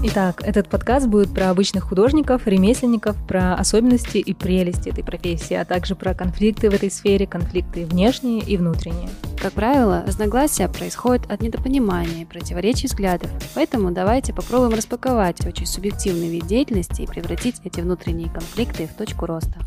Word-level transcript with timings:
Итак, 0.00 0.42
этот 0.46 0.68
подкаст 0.68 1.08
будет 1.08 1.34
про 1.34 1.50
обычных 1.50 1.82
художников, 1.82 2.46
ремесленников, 2.46 3.16
про 3.26 3.54
особенности 3.54 4.18
и 4.18 4.32
прелести 4.32 4.90
этой 4.90 5.02
профессии, 5.02 5.54
а 5.54 5.64
также 5.64 5.96
про 5.96 6.14
конфликты 6.14 6.70
в 6.70 6.74
этой 6.74 6.88
сфере, 6.88 7.26
конфликты 7.26 7.84
внешние 7.84 8.40
и 8.40 8.56
внутренние. 8.56 9.10
Как 9.42 9.54
правило, 9.54 10.04
разногласия 10.06 10.68
происходят 10.68 11.28
от 11.28 11.42
недопонимания 11.42 12.22
и 12.22 12.24
противоречий 12.24 12.86
взглядов, 12.86 13.28
поэтому 13.56 13.90
давайте 13.90 14.32
попробуем 14.32 14.74
распаковать 14.74 15.44
очень 15.44 15.66
субъективный 15.66 16.28
вид 16.28 16.46
деятельности 16.46 17.02
и 17.02 17.06
превратить 17.06 17.56
эти 17.64 17.80
внутренние 17.80 18.30
конфликты 18.30 18.86
в 18.86 18.96
точку 18.96 19.26
роста. 19.26 19.58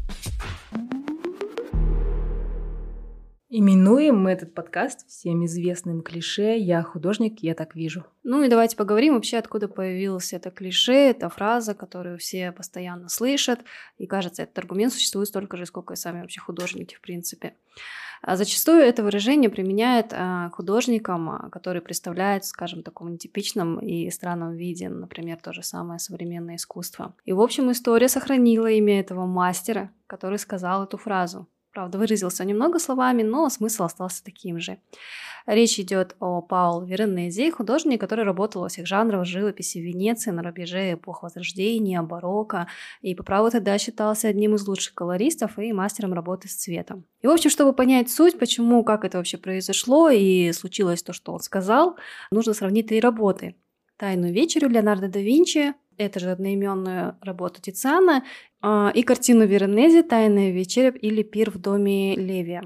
Именуем 3.53 4.17
мы 4.17 4.31
этот 4.31 4.53
подкаст 4.53 5.05
всем 5.09 5.43
известным 5.43 6.03
клише 6.03 6.57
«Я 6.57 6.83
художник, 6.83 7.39
я 7.43 7.53
так 7.53 7.75
вижу». 7.75 8.05
Ну 8.23 8.43
и 8.43 8.47
давайте 8.47 8.77
поговорим 8.77 9.15
вообще, 9.15 9.39
откуда 9.39 9.67
появилось 9.67 10.31
это 10.31 10.51
клише, 10.51 10.93
эта 10.93 11.27
фраза, 11.27 11.73
которую 11.73 12.17
все 12.17 12.53
постоянно 12.53 13.09
слышат. 13.09 13.59
И 13.97 14.07
кажется, 14.07 14.43
этот 14.43 14.57
аргумент 14.57 14.93
существует 14.93 15.27
столько 15.27 15.57
же, 15.57 15.65
сколько 15.65 15.95
и 15.95 15.97
сами 15.97 16.21
вообще 16.21 16.39
художники, 16.39 16.95
в 16.95 17.01
принципе. 17.01 17.57
А 18.21 18.37
зачастую 18.37 18.83
это 18.83 19.03
выражение 19.03 19.49
применяют 19.49 20.13
а, 20.13 20.49
художникам, 20.51 21.29
а, 21.29 21.49
которые 21.49 21.81
представляют, 21.81 22.45
скажем, 22.45 22.79
в 22.79 22.83
таком 22.83 23.11
нетипичном 23.11 23.79
и 23.79 24.09
странном 24.11 24.53
виде, 24.53 24.87
например, 24.87 25.41
то 25.41 25.51
же 25.51 25.61
самое 25.61 25.99
современное 25.99 26.55
искусство. 26.55 27.15
И, 27.25 27.33
в 27.33 27.41
общем, 27.41 27.69
история 27.69 28.07
сохранила 28.07 28.67
имя 28.67 29.01
этого 29.01 29.25
мастера, 29.25 29.91
который 30.07 30.39
сказал 30.39 30.85
эту 30.85 30.95
фразу. 30.95 31.49
Правда, 31.73 31.97
выразился 31.97 32.43
немного 32.43 32.79
словами, 32.79 33.23
но 33.23 33.49
смысл 33.49 33.83
остался 33.83 34.23
таким 34.23 34.59
же. 34.59 34.77
Речь 35.45 35.79
идет 35.79 36.15
о 36.19 36.41
Паул 36.41 36.81
Веронезе, 36.81 37.49
художнике, 37.51 37.97
который 37.97 38.25
работал 38.25 38.61
во 38.61 38.67
всех 38.67 38.85
жанрах 38.85 39.25
живописи 39.25 39.79
в 39.79 39.81
Венеции 39.81 40.31
на 40.31 40.43
рубеже 40.43 40.93
эпох 40.93 41.23
Возрождения, 41.23 42.01
барокко, 42.01 42.67
и 43.01 43.15
по 43.15 43.23
праву 43.23 43.49
тогда 43.49 43.77
считался 43.77 44.27
одним 44.27 44.55
из 44.55 44.67
лучших 44.67 44.93
колористов 44.93 45.57
и 45.57 45.71
мастером 45.71 46.13
работы 46.13 46.47
с 46.47 46.55
цветом. 46.55 47.05
И, 47.21 47.27
в 47.27 47.31
общем, 47.31 47.49
чтобы 47.49 47.73
понять 47.73 48.11
суть, 48.11 48.37
почему, 48.37 48.83
как 48.83 49.05
это 49.05 49.17
вообще 49.17 49.37
произошло 49.37 50.09
и 50.09 50.51
случилось 50.51 51.01
то, 51.01 51.13
что 51.13 51.33
он 51.33 51.39
сказал, 51.39 51.97
нужно 52.31 52.53
сравнить 52.53 52.87
три 52.87 52.99
работы. 52.99 53.55
«Тайную 53.97 54.33
вечерю» 54.33 54.67
Леонардо 54.69 55.07
да 55.07 55.19
Винчи, 55.19 55.73
это 56.05 56.19
же 56.19 56.31
одноименную 56.31 57.17
работу 57.21 57.61
Тициана, 57.61 58.23
а, 58.63 58.91
и 58.93 59.01
картину 59.01 59.45
Веронези 59.45 60.03
«Тайная 60.03 60.51
вечеря» 60.51 60.89
или 60.89 61.23
«Пир 61.23 61.49
в 61.49 61.57
доме 61.57 62.15
Левия». 62.15 62.63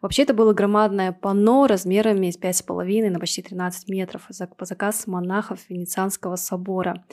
Вообще 0.00 0.22
это 0.22 0.34
было 0.34 0.52
громадное 0.52 1.12
панно 1.12 1.66
размерами 1.66 2.26
из 2.26 2.38
5,5 2.38 3.10
на 3.10 3.20
почти 3.20 3.42
13 3.42 3.88
метров 3.88 4.28
по 4.56 4.64
заказ 4.64 5.06
монахов 5.06 5.60
Венецианского 5.68 6.36
собора. 6.36 7.04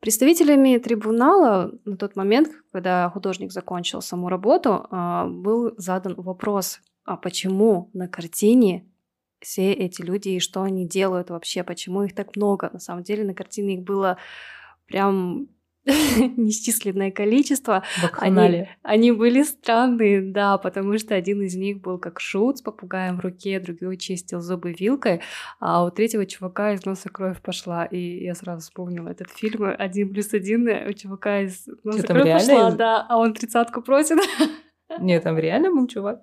Представителями 0.00 0.78
трибунала 0.78 1.72
на 1.84 1.96
тот 1.96 2.16
момент, 2.16 2.50
когда 2.72 3.08
художник 3.10 3.50
закончил 3.50 4.02
саму 4.02 4.28
работу, 4.28 4.86
а, 4.90 5.26
был 5.26 5.72
задан 5.78 6.14
вопрос, 6.16 6.80
а 7.04 7.16
почему 7.16 7.90
на 7.94 8.08
картине 8.08 8.86
все 9.40 9.72
эти 9.72 10.02
люди 10.02 10.28
и 10.30 10.40
что 10.40 10.62
они 10.62 10.86
делают 10.86 11.30
вообще, 11.30 11.64
почему 11.64 12.02
их 12.02 12.14
так 12.14 12.36
много. 12.36 12.70
На 12.72 12.78
самом 12.78 13.02
деле 13.02 13.24
на 13.24 13.34
картине 13.34 13.76
их 13.76 13.82
было 13.82 14.18
прям 14.90 15.48
несчисленное 15.86 17.10
количество. 17.10 17.82
Они, 18.18 18.68
они 18.82 19.12
были 19.12 19.42
странные, 19.42 20.20
да, 20.20 20.58
потому 20.58 20.98
что 20.98 21.14
один 21.14 21.42
из 21.42 21.54
них 21.54 21.80
был 21.80 21.98
как 21.98 22.20
шут 22.20 22.58
с 22.58 22.62
попугаем 22.62 23.16
в 23.16 23.20
руке, 23.20 23.58
другой 23.60 23.96
чистил 23.96 24.40
зубы 24.40 24.72
вилкой, 24.72 25.22
а 25.58 25.84
у 25.84 25.90
третьего 25.90 26.26
чувака 26.26 26.72
из 26.72 26.84
носа 26.84 27.08
кровь 27.08 27.40
пошла. 27.40 27.86
И 27.86 28.24
я 28.24 28.34
сразу 28.34 28.62
вспомнила 28.62 29.08
этот 29.08 29.30
фильм 29.30 29.74
«Один 29.78 30.12
плюс 30.12 30.34
один», 30.34 30.68
у 30.68 30.92
чувака 30.92 31.40
из 31.40 31.66
носа 31.82 32.00
Что, 32.00 32.14
кровь 32.14 32.32
пошла, 32.32 32.70
да, 32.72 33.06
а 33.08 33.18
он 33.18 33.32
тридцатку 33.32 33.80
просит. 33.80 34.18
Нет, 34.98 35.22
там 35.22 35.38
реально 35.38 35.70
был 35.70 35.86
чувак? 35.86 36.22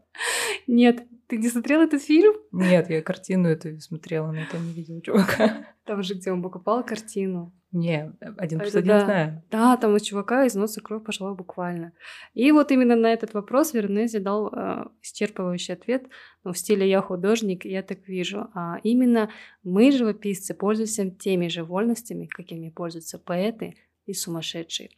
Нет, 0.67 1.07
ты 1.27 1.37
не 1.37 1.49
смотрел 1.49 1.81
этот 1.81 2.01
фильм? 2.01 2.33
Нет, 2.51 2.89
я 2.89 3.01
картину 3.01 3.47
эту 3.47 3.79
смотрела, 3.79 4.31
но 4.31 4.41
там 4.51 4.65
не 4.65 4.73
видела 4.73 5.01
чувака. 5.01 5.65
Там 5.85 6.03
же, 6.03 6.15
где 6.15 6.31
он 6.31 6.43
покупал 6.43 6.83
картину. 6.83 7.53
Не, 7.71 8.13
один 8.37 8.59
плюс 8.59 8.75
один 8.75 8.87
да. 8.87 9.05
знаю. 9.05 9.43
Да, 9.51 9.77
там 9.77 9.93
у 9.93 9.99
чувака 9.99 10.45
из 10.45 10.55
носа 10.55 10.81
кровь 10.81 11.03
пошла 11.03 11.33
буквально. 11.33 11.91
И 12.33 12.51
вот 12.51 12.71
именно 12.71 12.95
на 12.95 13.11
этот 13.11 13.33
вопрос 13.33 13.73
Вернези 13.73 14.19
дал 14.19 14.53
э, 14.53 14.85
исчерпывающий 15.03 15.73
ответ 15.73 16.07
ну, 16.45 16.53
в 16.53 16.57
стиле 16.57 16.89
«я 16.89 17.01
художник, 17.01 17.65
я 17.65 17.83
так 17.83 18.07
вижу». 18.07 18.47
А 18.53 18.79
именно 18.83 19.29
мы, 19.63 19.91
живописцы, 19.91 20.53
пользуемся 20.53 21.09
теми 21.09 21.49
же 21.49 21.65
вольностями, 21.65 22.27
какими 22.27 22.69
пользуются 22.69 23.19
поэты 23.19 23.75
и 24.07 24.13
сумасшедшие. 24.13 24.89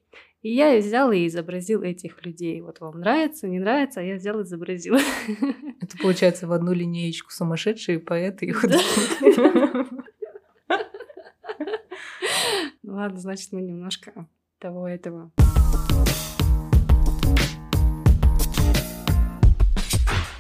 И 0.42 0.54
я 0.54 0.78
взял 0.78 1.12
и 1.12 1.28
изобразил 1.28 1.82
этих 1.82 2.26
людей. 2.26 2.62
Вот 2.62 2.80
вам 2.80 3.02
нравится, 3.02 3.48
не 3.48 3.60
нравится, 3.60 4.00
а 4.00 4.04
я 4.04 4.16
взял 4.16 4.40
и 4.40 4.44
изобразил. 4.44 4.96
Это 5.82 5.98
получается 6.02 6.48
в 6.48 6.54
одну 6.54 6.72
линеечку 6.72 7.32
сумасшедшие 7.32 8.00
поэты 8.00 8.46
и 8.46 8.52
художники. 8.52 10.00
Ну 12.82 12.96
ладно, 12.96 13.20
значит, 13.20 13.52
мы 13.52 13.62
немножко 13.62 14.28
того 14.58 14.88
этого. 14.88 15.32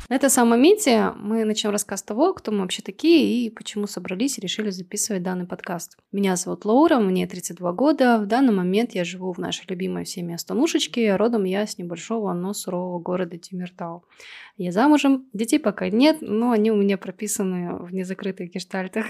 На 0.09 0.15
этом 0.15 0.31
самом 0.31 0.57
моменте 0.57 1.13
мы 1.17 1.45
начнем 1.45 1.69
рассказ 1.69 2.01
того, 2.01 2.33
кто 2.33 2.51
мы 2.51 2.61
вообще 2.61 2.81
такие 2.81 3.45
и 3.45 3.51
почему 3.51 3.85
собрались 3.85 4.39
и 4.39 4.41
решили 4.41 4.71
записывать 4.71 5.21
данный 5.21 5.45
подкаст. 5.45 5.99
Меня 6.11 6.35
зовут 6.35 6.65
Лаура, 6.65 6.97
мне 6.97 7.27
32 7.27 7.71
года. 7.73 8.17
В 8.17 8.25
данный 8.25 8.51
момент 8.51 8.95
я 8.95 9.03
живу 9.03 9.31
в 9.31 9.37
нашей 9.37 9.67
любимой 9.67 10.05
всеми 10.05 10.33
Останушечке. 10.33 11.15
Родом 11.15 11.43
я 11.43 11.67
с 11.67 11.77
небольшого, 11.77 12.33
но 12.33 12.55
сурового 12.55 12.97
города 12.99 13.37
Тимиртау. 13.37 14.03
Я 14.57 14.71
замужем, 14.71 15.27
детей 15.31 15.59
пока 15.59 15.89
нет, 15.89 16.17
но 16.21 16.49
они 16.49 16.71
у 16.71 16.75
меня 16.75 16.97
прописаны 16.97 17.75
в 17.77 17.93
незакрытых 17.93 18.49
гештальтах. 18.49 19.05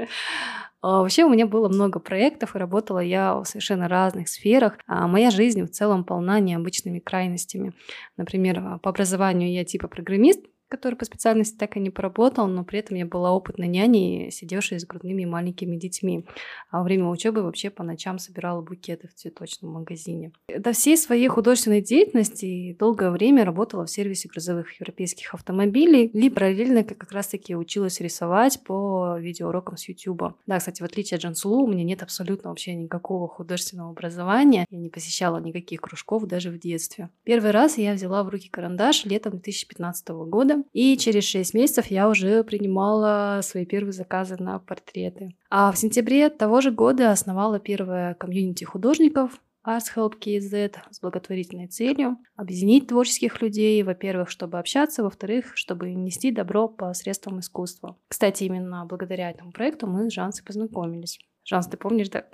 А, 0.80 1.00
вообще 1.00 1.24
у 1.24 1.30
меня 1.30 1.46
было 1.46 1.68
много 1.68 1.98
проектов, 1.98 2.54
и 2.54 2.58
работала 2.58 3.00
я 3.00 3.34
в 3.34 3.44
совершенно 3.44 3.88
разных 3.88 4.28
сферах. 4.28 4.78
А 4.86 5.06
моя 5.08 5.30
жизнь 5.30 5.62
в 5.62 5.70
целом 5.70 6.04
полна 6.04 6.40
необычными 6.40 7.00
крайностями. 7.00 7.72
Например, 8.16 8.78
по 8.82 8.90
образованию 8.90 9.52
я 9.52 9.64
типа 9.64 9.88
программист, 9.88 10.44
который 10.68 10.94
по 10.94 11.04
специальности 11.04 11.56
так 11.56 11.76
и 11.76 11.80
не 11.80 11.90
поработал, 11.90 12.46
но 12.46 12.64
при 12.64 12.78
этом 12.78 12.96
я 12.96 13.06
была 13.06 13.32
опытной 13.32 13.68
няней, 13.68 14.30
сидевшей 14.30 14.78
с 14.78 14.86
грудными 14.86 15.24
маленькими 15.24 15.76
детьми. 15.76 16.26
А 16.70 16.78
во 16.78 16.84
время 16.84 17.06
учебы 17.06 17.42
вообще 17.42 17.70
по 17.70 17.82
ночам 17.82 18.18
собирала 18.18 18.60
букеты 18.60 19.08
в 19.08 19.14
цветочном 19.14 19.72
магазине. 19.72 20.32
До 20.54 20.72
всей 20.72 20.96
своей 20.96 21.28
художественной 21.28 21.80
деятельности 21.80 22.76
долгое 22.78 23.10
время 23.10 23.44
работала 23.44 23.86
в 23.86 23.90
сервисе 23.90 24.28
грузовых 24.28 24.78
европейских 24.78 25.34
автомобилей, 25.34 26.06
и 26.06 26.30
параллельно 26.30 26.84
как 26.84 27.10
раз-таки 27.12 27.56
училась 27.56 28.00
рисовать 28.00 28.62
по 28.64 29.16
видеоурокам 29.18 29.76
с 29.76 29.88
YouTube. 29.88 30.34
Да, 30.46 30.58
кстати, 30.58 30.82
в 30.82 30.84
отличие 30.84 31.16
от 31.16 31.22
Джансулу, 31.22 31.64
у 31.64 31.68
меня 31.68 31.84
нет 31.84 32.02
абсолютно 32.02 32.50
вообще 32.50 32.74
никакого 32.74 33.28
художественного 33.28 33.90
образования. 33.90 34.66
Я 34.70 34.78
не 34.78 34.90
посещала 34.90 35.38
никаких 35.38 35.80
кружков 35.80 36.26
даже 36.26 36.50
в 36.50 36.58
детстве. 36.58 37.08
Первый 37.24 37.50
раз 37.52 37.78
я 37.78 37.94
взяла 37.94 38.22
в 38.22 38.28
руки 38.28 38.48
карандаш 38.48 39.04
летом 39.06 39.32
2015 39.32 40.08
года 40.08 40.57
и 40.72 40.96
через 40.96 41.24
6 41.24 41.54
месяцев 41.54 41.86
я 41.86 42.08
уже 42.08 42.44
принимала 42.44 43.40
свои 43.42 43.66
первые 43.66 43.92
заказы 43.92 44.36
на 44.38 44.58
портреты. 44.58 45.36
А 45.50 45.72
в 45.72 45.78
сентябре 45.78 46.28
того 46.30 46.60
же 46.60 46.70
года 46.70 47.10
основала 47.10 47.58
первое 47.58 48.14
комьюнити 48.14 48.64
художников 48.64 49.40
Arts 49.66 49.86
Help 49.94 50.14
KZ 50.18 50.76
с 50.90 51.00
благотворительной 51.00 51.66
целью 51.66 52.16
объединить 52.36 52.86
творческих 52.86 53.42
людей, 53.42 53.82
во-первых, 53.82 54.30
чтобы 54.30 54.58
общаться, 54.58 55.02
во-вторых, 55.02 55.52
чтобы 55.56 55.92
нести 55.92 56.30
добро 56.30 56.68
по 56.68 56.94
средствам 56.94 57.40
искусства. 57.40 57.96
Кстати, 58.08 58.44
именно 58.44 58.86
благодаря 58.86 59.30
этому 59.30 59.52
проекту 59.52 59.86
мы 59.86 60.08
с 60.10 60.14
Жансой 60.14 60.44
познакомились. 60.44 61.18
Жанс, 61.44 61.66
ты 61.66 61.76
помнишь, 61.76 62.08
да? 62.08 62.24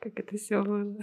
Как 0.00 0.20
это 0.20 0.36
все 0.36 0.62
было. 0.62 0.96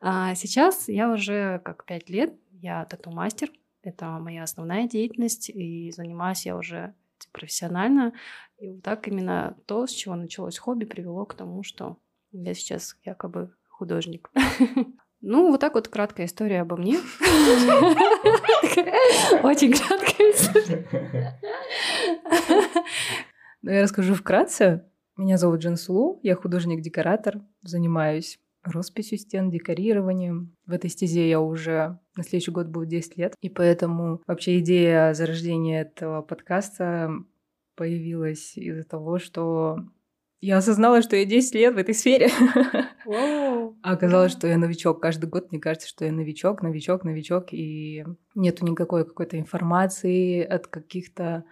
А 0.00 0.34
сейчас 0.34 0.88
я 0.88 1.12
уже 1.12 1.60
как 1.64 1.84
пять 1.84 2.08
лет, 2.08 2.34
я 2.52 2.84
тату-мастер, 2.84 3.50
это 3.82 4.06
моя 4.18 4.42
основная 4.44 4.88
деятельность, 4.88 5.50
и 5.50 5.90
занимаюсь 5.90 6.46
я 6.46 6.56
уже 6.56 6.94
профессионально. 7.32 8.12
И 8.58 8.68
вот 8.68 8.82
так 8.82 9.08
именно 9.08 9.56
то, 9.66 9.86
с 9.86 9.90
чего 9.90 10.14
началось 10.16 10.58
хобби, 10.58 10.84
привело 10.84 11.24
к 11.24 11.34
тому, 11.34 11.62
что 11.62 11.98
я 12.32 12.54
сейчас 12.54 12.96
якобы 13.04 13.54
художник. 13.68 14.30
Ну, 15.24 15.52
вот 15.52 15.60
так 15.60 15.74
вот 15.74 15.86
краткая 15.86 16.26
история 16.26 16.62
обо 16.62 16.76
мне. 16.76 16.96
Очень 19.44 19.72
краткая 19.72 20.32
история. 20.32 21.38
Ну, 23.62 23.70
я 23.70 23.82
расскажу 23.82 24.14
вкратце. 24.14 24.84
Меня 25.16 25.38
зовут 25.38 25.60
Джин 25.60 25.76
Сулу, 25.76 26.18
я 26.24 26.34
художник-декоратор, 26.34 27.40
занимаюсь 27.60 28.40
росписью 28.62 29.18
стен, 29.18 29.50
декорированием. 29.50 30.56
В 30.66 30.72
этой 30.72 30.90
стезе 30.90 31.28
я 31.28 31.40
уже 31.40 31.98
на 32.16 32.22
следующий 32.22 32.50
год 32.50 32.68
будет 32.68 32.88
10 32.88 33.16
лет. 33.16 33.34
И 33.40 33.48
поэтому 33.48 34.20
вообще 34.26 34.58
идея 34.58 35.14
зарождения 35.14 35.82
этого 35.82 36.22
подкаста 36.22 37.10
появилась 37.76 38.56
из-за 38.56 38.84
того, 38.84 39.18
что 39.18 39.78
я 40.40 40.58
осознала, 40.58 41.02
что 41.02 41.16
я 41.16 41.24
10 41.24 41.54
лет 41.54 41.74
в 41.74 41.78
этой 41.78 41.94
сфере. 41.94 42.28
А 43.04 43.94
оказалось, 43.94 44.30
что 44.30 44.46
я 44.46 44.56
новичок. 44.56 45.02
Каждый 45.02 45.28
год 45.28 45.50
мне 45.50 45.60
кажется, 45.60 45.88
что 45.88 46.04
я 46.04 46.12
новичок, 46.12 46.62
новичок, 46.62 47.02
новичок, 47.02 47.52
и 47.52 48.04
нету 48.36 48.64
никакой 48.64 49.04
какой-то 49.04 49.36
информации 49.36 50.40
от 50.40 50.68
каких-то 50.68 51.44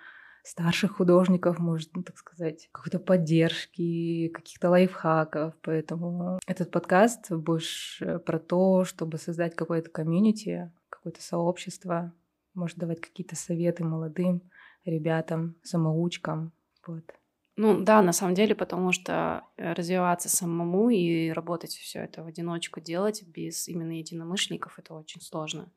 старших 0.43 0.97
художников, 0.97 1.59
может, 1.59 1.95
ну, 1.95 2.03
так 2.03 2.17
сказать, 2.17 2.69
какой-то 2.73 2.99
поддержки, 2.99 4.29
каких-то 4.29 4.71
лайфхаков. 4.71 5.55
Поэтому 5.63 6.39
этот 6.47 6.71
подкаст 6.71 7.31
больше 7.31 8.19
про 8.21 8.39
то, 8.39 8.85
чтобы 8.85 9.19
создать 9.19 9.55
какое-то 9.55 9.91
комьюнити, 9.91 10.73
какое-то 10.89 11.23
сообщество, 11.23 12.13
может 12.55 12.79
давать 12.79 13.01
какие-то 13.01 13.37
советы 13.37 13.85
молодым 13.85 14.43
ребятам, 14.85 15.57
самоучкам. 15.63 16.53
Вот. 16.87 17.05
Ну 17.57 17.83
да, 17.83 18.01
на 18.01 18.13
самом 18.13 18.35
деле, 18.35 18.55
потому 18.55 18.91
что 18.91 19.45
э, 19.57 19.75
развиваться 19.75 20.31
самому 20.31 20.89
и 20.89 21.31
работать 21.31 21.73
все 21.73 22.01
это 22.01 22.23
в 22.23 22.27
одиночку 22.27 22.81
делать 22.81 23.23
без 23.27 23.69
именно 23.69 23.99
единомышленников 23.99 24.79
это 24.79 24.95
очень 24.95 25.21
сложно. 25.21 25.71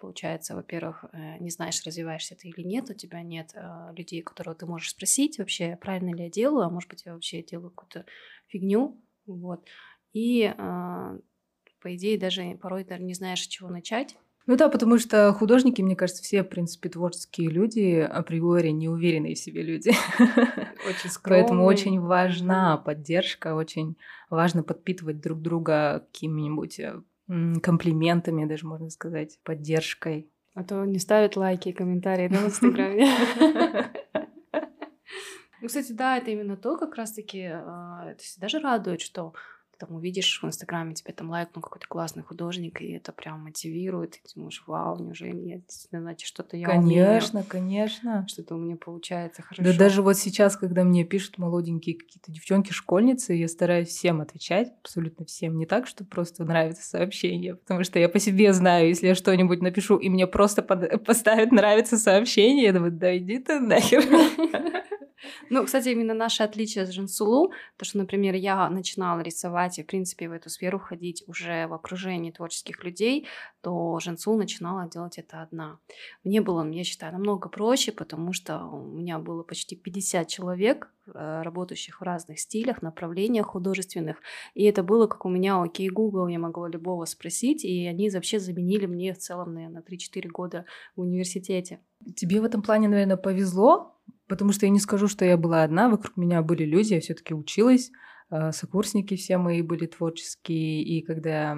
Получается, 0.00 0.54
во-первых, 0.54 1.04
э, 1.12 1.38
не 1.38 1.50
знаешь, 1.50 1.82
развиваешься 1.84 2.34
ты 2.34 2.48
или 2.48 2.62
нет, 2.62 2.90
у 2.90 2.94
тебя 2.94 3.22
нет 3.22 3.52
э, 3.54 3.92
людей, 3.94 4.22
которых 4.22 4.58
ты 4.58 4.66
можешь 4.66 4.90
спросить 4.90 5.38
вообще, 5.38 5.76
правильно 5.80 6.14
ли 6.14 6.24
я 6.24 6.30
делаю, 6.30 6.66
а 6.66 6.70
может 6.70 6.88
быть, 6.88 7.04
я 7.04 7.12
вообще 7.12 7.42
делаю 7.42 7.70
какую-то 7.70 8.06
фигню, 8.48 9.00
вот. 9.26 9.66
И, 10.12 10.52
по 10.56 11.94
идее, 11.94 12.18
даже 12.18 12.58
порой 12.60 12.82
даже 12.84 13.02
не 13.02 13.14
знаешь, 13.14 13.44
с 13.44 13.46
чего 13.46 13.68
начать, 13.68 14.16
ну 14.50 14.56
да, 14.56 14.68
потому 14.68 14.98
что 14.98 15.32
художники, 15.32 15.80
мне 15.80 15.94
кажется, 15.94 16.24
все, 16.24 16.42
в 16.42 16.48
принципе, 16.48 16.88
творческие 16.88 17.50
люди, 17.50 18.00
априори 18.00 18.70
неуверенные 18.70 19.34
в 19.34 19.38
себе 19.38 19.62
люди. 19.62 19.92
Очень 20.88 21.10
скромные. 21.10 21.42
Поэтому 21.44 21.64
очень 21.66 22.00
важна 22.00 22.76
поддержка, 22.78 23.54
очень 23.54 23.96
важно 24.28 24.64
подпитывать 24.64 25.20
друг 25.20 25.40
друга 25.40 26.06
какими-нибудь 26.12 26.80
э, 26.80 27.00
комплиментами, 27.62 28.44
даже 28.44 28.66
можно 28.66 28.90
сказать, 28.90 29.38
поддержкой. 29.42 30.30
А 30.54 30.64
то 30.64 30.84
не 30.84 30.98
ставят 30.98 31.36
лайки 31.36 31.68
и 31.68 31.72
комментарии 31.72 32.28
да, 32.28 32.38
в 32.38 32.46
Инстаграме. 32.46 33.06
Ну, 35.62 35.68
кстати, 35.68 35.92
да, 35.92 36.16
это 36.16 36.30
именно 36.30 36.56
то, 36.56 36.78
как 36.78 36.94
раз-таки, 36.94 37.42
а, 37.42 38.12
это 38.12 38.22
всегда 38.22 38.48
же 38.48 38.60
радует, 38.60 39.02
что 39.02 39.34
там 39.80 39.96
увидишь 39.96 40.40
в 40.42 40.46
Инстаграме, 40.46 40.94
тебе 40.94 41.14
там 41.14 41.30
лайкнул 41.30 41.62
какой-то 41.62 41.86
классный 41.88 42.22
художник, 42.22 42.82
и 42.82 42.92
это 42.92 43.12
прям 43.12 43.40
мотивирует, 43.40 44.16
и 44.16 44.20
ты 44.20 44.34
думаешь, 44.34 44.62
вау, 44.66 45.02
неужели 45.02 45.38
я, 45.38 45.60
значит, 45.90 46.28
что-то 46.28 46.56
я 46.58 46.66
Конечно, 46.66 47.40
умею, 47.40 47.48
конечно. 47.48 48.26
Что-то 48.28 48.56
у 48.56 48.58
меня 48.58 48.76
получается 48.76 49.42
хорошо. 49.42 49.62
Да 49.62 49.72
даже 49.76 50.02
вот 50.02 50.18
сейчас, 50.18 50.56
когда 50.56 50.84
мне 50.84 51.04
пишут 51.04 51.38
молоденькие 51.38 51.96
какие-то 51.96 52.30
девчонки-школьницы, 52.30 53.32
я 53.32 53.48
стараюсь 53.48 53.88
всем 53.88 54.20
отвечать, 54.20 54.72
абсолютно 54.82 55.24
всем. 55.24 55.56
Не 55.56 55.64
так, 55.64 55.86
что 55.86 56.04
просто 56.04 56.44
нравится 56.44 56.82
сообщение, 56.82 57.54
потому 57.54 57.82
что 57.82 57.98
я 57.98 58.10
по 58.10 58.18
себе 58.18 58.52
знаю, 58.52 58.88
если 58.88 59.08
я 59.08 59.14
что-нибудь 59.14 59.62
напишу, 59.62 59.96
и 59.96 60.10
мне 60.10 60.26
просто 60.26 60.62
под... 60.62 61.04
поставят 61.06 61.52
нравится 61.52 61.96
сообщение, 61.96 62.66
я 62.66 62.72
думаю, 62.74 62.92
да 62.92 63.16
иди 63.16 63.38
ты 63.38 63.58
нахер. 63.58 64.04
Ну, 65.50 65.64
кстати, 65.64 65.88
именно 65.88 66.14
наше 66.14 66.42
отличие 66.42 66.86
с 66.86 66.90
Жансулу, 66.90 67.52
то, 67.76 67.84
что, 67.84 67.98
например, 67.98 68.34
я 68.34 68.68
начинала 68.70 69.20
рисовать 69.20 69.69
и, 69.78 69.82
в 69.82 69.86
принципе, 69.86 70.28
в 70.28 70.32
эту 70.32 70.50
сферу 70.50 70.78
ходить 70.78 71.24
уже 71.26 71.66
в 71.66 71.74
окружении 71.74 72.30
творческих 72.30 72.82
людей, 72.84 73.26
то 73.60 73.98
Жансул 74.00 74.36
начинала 74.36 74.88
делать 74.88 75.18
это 75.18 75.42
одна. 75.42 75.78
Мне 76.24 76.40
было, 76.40 76.68
я 76.70 76.84
считаю, 76.84 77.12
намного 77.12 77.48
проще, 77.48 77.92
потому 77.92 78.32
что 78.32 78.64
у 78.64 78.86
меня 78.86 79.18
было 79.18 79.42
почти 79.42 79.76
50 79.76 80.28
человек, 80.28 80.92
э, 81.06 81.42
работающих 81.42 82.00
в 82.00 82.04
разных 82.04 82.38
стилях, 82.40 82.82
направлениях 82.82 83.46
художественных. 83.46 84.16
И 84.54 84.64
это 84.64 84.82
было 84.82 85.06
как 85.06 85.24
у 85.24 85.28
меня 85.28 85.62
окей 85.62 85.88
Google, 85.88 86.28
я 86.28 86.38
могла 86.38 86.68
любого 86.68 87.04
спросить, 87.04 87.64
и 87.64 87.86
они 87.86 88.10
вообще 88.10 88.40
заменили 88.40 88.86
мне 88.86 89.14
в 89.14 89.18
целом, 89.18 89.54
наверное, 89.54 89.82
3-4 89.82 90.28
года 90.28 90.64
в 90.96 91.00
университете. 91.00 91.80
Тебе 92.16 92.40
в 92.40 92.44
этом 92.44 92.62
плане, 92.62 92.88
наверное, 92.88 93.16
повезло, 93.16 94.00
Потому 94.30 94.52
что 94.52 94.64
я 94.64 94.70
не 94.70 94.78
скажу, 94.78 95.08
что 95.08 95.24
я 95.24 95.36
была 95.36 95.64
одна, 95.64 95.88
вокруг 95.88 96.16
меня 96.16 96.40
были 96.40 96.64
люди, 96.64 96.94
я 96.94 97.00
все-таки 97.00 97.34
училась, 97.34 97.90
сокурсники 98.52 99.16
все 99.16 99.38
мои 99.38 99.62
были 99.62 99.86
творческие, 99.86 100.82
и 100.82 101.02
когда 101.02 101.56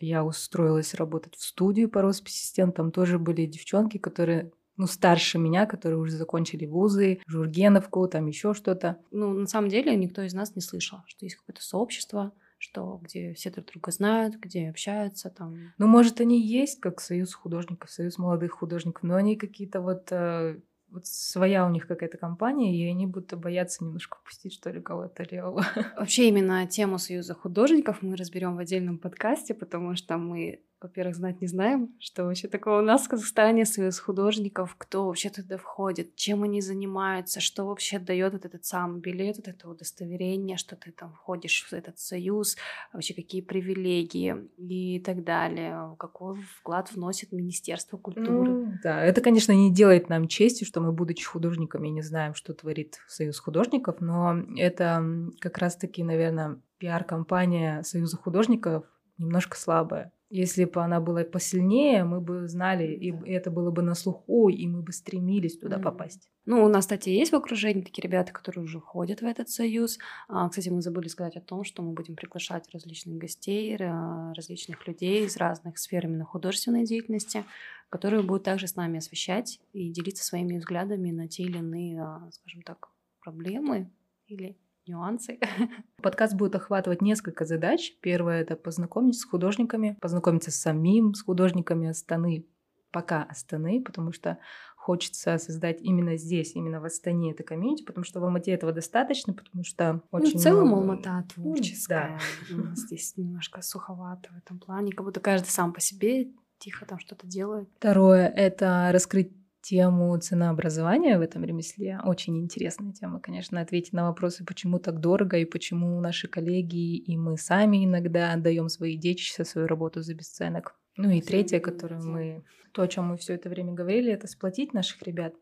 я 0.00 0.24
устроилась 0.24 0.94
работать 0.94 1.34
в 1.36 1.42
студию 1.42 1.88
по 1.88 2.02
росписи 2.02 2.44
стен, 2.44 2.72
там 2.72 2.92
тоже 2.92 3.18
были 3.18 3.46
девчонки, 3.46 3.98
которые 3.98 4.52
ну, 4.76 4.86
старше 4.86 5.38
меня, 5.38 5.66
которые 5.66 5.98
уже 5.98 6.12
закончили 6.12 6.64
вузы, 6.64 7.20
Жургеновку, 7.26 8.06
там 8.06 8.26
еще 8.26 8.54
что-то. 8.54 8.98
Ну, 9.10 9.32
на 9.32 9.46
самом 9.46 9.68
деле, 9.68 9.94
никто 9.96 10.22
из 10.22 10.34
нас 10.34 10.54
не 10.54 10.62
слышал, 10.62 11.00
что 11.06 11.26
есть 11.26 11.34
какое-то 11.34 11.62
сообщество, 11.62 12.32
что 12.58 13.00
где 13.02 13.34
все 13.34 13.50
друг 13.50 13.66
друга 13.66 13.90
знают, 13.90 14.36
где 14.36 14.68
общаются 14.68 15.30
там. 15.30 15.72
Ну, 15.78 15.86
может, 15.88 16.20
они 16.20 16.40
есть, 16.40 16.80
как 16.80 17.00
союз 17.00 17.34
художников, 17.34 17.90
союз 17.90 18.18
молодых 18.18 18.52
художников, 18.52 19.02
но 19.02 19.16
они 19.16 19.36
какие-то 19.36 19.80
вот 19.80 20.08
э, 20.12 20.60
вот 20.90 21.06
своя 21.06 21.66
у 21.66 21.70
них 21.70 21.86
какая-то 21.86 22.18
компания, 22.18 22.76
и 22.76 22.88
они 22.88 23.06
будто 23.06 23.36
боятся 23.36 23.84
немножко 23.84 24.18
пустить, 24.24 24.54
что 24.54 24.70
ли, 24.70 24.80
кого-то 24.80 25.22
левого. 25.24 25.64
Вообще 25.96 26.28
именно 26.28 26.66
тему 26.66 26.98
Союза 26.98 27.34
художников 27.34 28.02
мы 28.02 28.16
разберем 28.16 28.56
в 28.56 28.58
отдельном 28.58 28.98
подкасте, 28.98 29.54
потому 29.54 29.96
что 29.96 30.16
мы 30.16 30.62
во-первых, 30.80 31.16
знать 31.16 31.40
не 31.40 31.46
знаем, 31.46 31.94
что 31.98 32.24
вообще 32.24 32.48
такое 32.48 32.80
у 32.80 32.84
нас 32.84 33.04
в 33.04 33.08
Казахстане 33.08 33.64
союз 33.64 33.98
художников, 33.98 34.74
кто 34.78 35.06
вообще 35.06 35.30
туда 35.30 35.56
входит, 35.56 36.14
чем 36.16 36.42
они 36.42 36.60
занимаются, 36.60 37.40
что 37.40 37.66
вообще 37.66 37.98
дает 37.98 38.32
вот 38.32 38.44
этот 38.44 38.64
сам 38.64 39.00
билет, 39.00 39.36
вот 39.36 39.48
это 39.48 39.68
удостоверение, 39.68 40.56
что 40.56 40.76
ты 40.76 40.92
там 40.92 41.12
входишь 41.12 41.66
в 41.68 41.72
этот 41.72 41.98
союз, 41.98 42.56
вообще 42.92 43.14
какие 43.14 43.40
привилегии 43.40 44.36
и 44.58 45.00
так 45.00 45.24
далее, 45.24 45.96
какой 45.98 46.36
вклад 46.60 46.92
вносит 46.92 47.32
Министерство 47.32 47.96
культуры. 47.96 48.50
Ну, 48.50 48.72
да, 48.82 49.02
это, 49.02 49.20
конечно, 49.20 49.52
не 49.52 49.72
делает 49.72 50.08
нам 50.08 50.28
чести, 50.28 50.64
что 50.64 50.80
мы, 50.80 50.92
будучи 50.92 51.24
художниками, 51.24 51.88
не 51.88 52.02
знаем, 52.02 52.34
что 52.34 52.54
творит 52.54 52.98
союз 53.08 53.38
художников, 53.38 54.00
но 54.00 54.36
это 54.56 55.04
как 55.40 55.58
раз-таки, 55.58 56.04
наверное, 56.04 56.60
пиар-компания 56.78 57.82
Союза 57.82 58.16
художников 58.16 58.84
немножко 59.18 59.56
слабая. 59.56 60.12
Если 60.30 60.64
бы 60.64 60.82
она 60.82 61.00
была 61.00 61.24
посильнее, 61.24 62.04
мы 62.04 62.20
бы 62.20 62.46
знали, 62.48 62.84
и 62.84 63.14
это 63.26 63.50
было 63.50 63.70
бы 63.70 63.80
на 63.80 63.94
слуху, 63.94 64.50
и 64.50 64.66
мы 64.66 64.82
бы 64.82 64.92
стремились 64.92 65.58
туда 65.58 65.76
mm-hmm. 65.76 65.82
попасть. 65.82 66.28
Ну, 66.44 66.64
у 66.64 66.68
нас, 66.68 66.84
кстати, 66.84 67.08
есть 67.08 67.32
в 67.32 67.36
окружении 67.36 67.82
такие 67.82 68.02
ребята, 68.02 68.32
которые 68.32 68.64
уже 68.64 68.78
входят 68.78 69.22
в 69.22 69.24
этот 69.24 69.48
союз. 69.48 69.98
А, 70.28 70.48
кстати, 70.48 70.68
мы 70.68 70.82
забыли 70.82 71.08
сказать 71.08 71.36
о 71.36 71.40
том, 71.40 71.64
что 71.64 71.82
мы 71.82 71.92
будем 71.92 72.14
приглашать 72.14 72.68
различных 72.72 73.16
гостей, 73.16 73.76
различных 73.76 74.86
людей 74.86 75.24
из 75.24 75.36
разных 75.38 75.78
сфер 75.78 76.04
именно 76.04 76.24
художественной 76.24 76.84
деятельности, 76.84 77.44
которые 77.88 78.22
будут 78.22 78.44
также 78.44 78.66
с 78.66 78.76
нами 78.76 78.98
освещать 78.98 79.60
и 79.72 79.90
делиться 79.90 80.24
своими 80.24 80.58
взглядами 80.58 81.10
на 81.10 81.26
те 81.26 81.44
или 81.44 81.58
иные, 81.58 82.02
а, 82.02 82.28
скажем 82.32 82.62
так, 82.62 82.90
проблемы 83.20 83.90
или 84.26 84.58
нюансы. 84.88 85.38
Подкаст 86.02 86.34
будет 86.34 86.54
охватывать 86.54 87.02
несколько 87.02 87.44
задач. 87.44 87.92
Первое— 88.00 88.40
это 88.42 88.56
познакомиться 88.56 89.20
с 89.20 89.24
художниками, 89.24 89.96
познакомиться 90.00 90.50
с 90.50 90.56
самим, 90.56 91.14
с 91.14 91.22
художниками 91.22 91.88
Астаны, 91.88 92.46
пока 92.90 93.22
Астаны, 93.24 93.82
потому 93.82 94.12
что 94.12 94.38
хочется 94.76 95.36
создать 95.36 95.82
именно 95.82 96.16
здесь, 96.16 96.56
именно 96.56 96.80
в 96.80 96.84
Астане 96.84 97.32
это 97.32 97.42
комьюнити, 97.42 97.84
потому 97.84 98.04
что 98.04 98.20
в 98.20 98.24
Алмате 98.24 98.52
этого 98.52 98.72
достаточно, 98.72 99.34
потому 99.34 99.62
что 99.62 100.02
очень 100.10 100.32
ну, 100.32 100.38
в 100.38 100.42
целом 100.42 100.66
много... 100.68 100.80
Алмата 100.80 101.24
творческая. 101.34 102.18
Да. 102.50 102.74
Здесь 102.74 103.14
немножко 103.18 103.60
суховато 103.60 104.30
в 104.32 104.38
этом 104.38 104.58
плане, 104.58 104.92
как 104.92 105.04
будто 105.04 105.20
каждый 105.20 105.48
сам 105.48 105.74
по 105.74 105.80
себе 105.80 106.28
тихо 106.58 106.86
там 106.86 106.98
что-то 106.98 107.26
делает. 107.26 107.68
Второе— 107.76 108.28
это 108.36 108.88
раскрыть 108.90 109.32
тему 109.60 110.16
ценообразования 110.18 111.18
в 111.18 111.20
этом 111.20 111.44
ремесле. 111.44 112.00
Очень 112.04 112.38
интересная 112.38 112.92
тема, 112.92 113.20
конечно, 113.20 113.60
ответить 113.60 113.92
на 113.92 114.08
вопросы, 114.08 114.44
почему 114.44 114.78
так 114.78 115.00
дорого 115.00 115.36
и 115.36 115.44
почему 115.44 116.00
наши 116.00 116.28
коллеги 116.28 116.96
и 116.96 117.16
мы 117.16 117.36
сами 117.36 117.84
иногда 117.84 118.32
отдаем 118.32 118.68
свои 118.68 118.96
детища, 118.96 119.44
свою 119.44 119.66
работу 119.66 120.02
за 120.02 120.14
бесценок. 120.14 120.74
Ну 120.96 121.10
и 121.10 121.20
третье, 121.20 121.60
которое 121.60 122.00
мы, 122.00 122.44
то, 122.72 122.82
о 122.82 122.88
чем 122.88 123.06
мы 123.06 123.16
все 123.16 123.34
это 123.34 123.48
время 123.48 123.72
говорили, 123.72 124.12
это 124.12 124.26
сплотить 124.26 124.74
наших 124.74 125.02
ребят, 125.02 125.34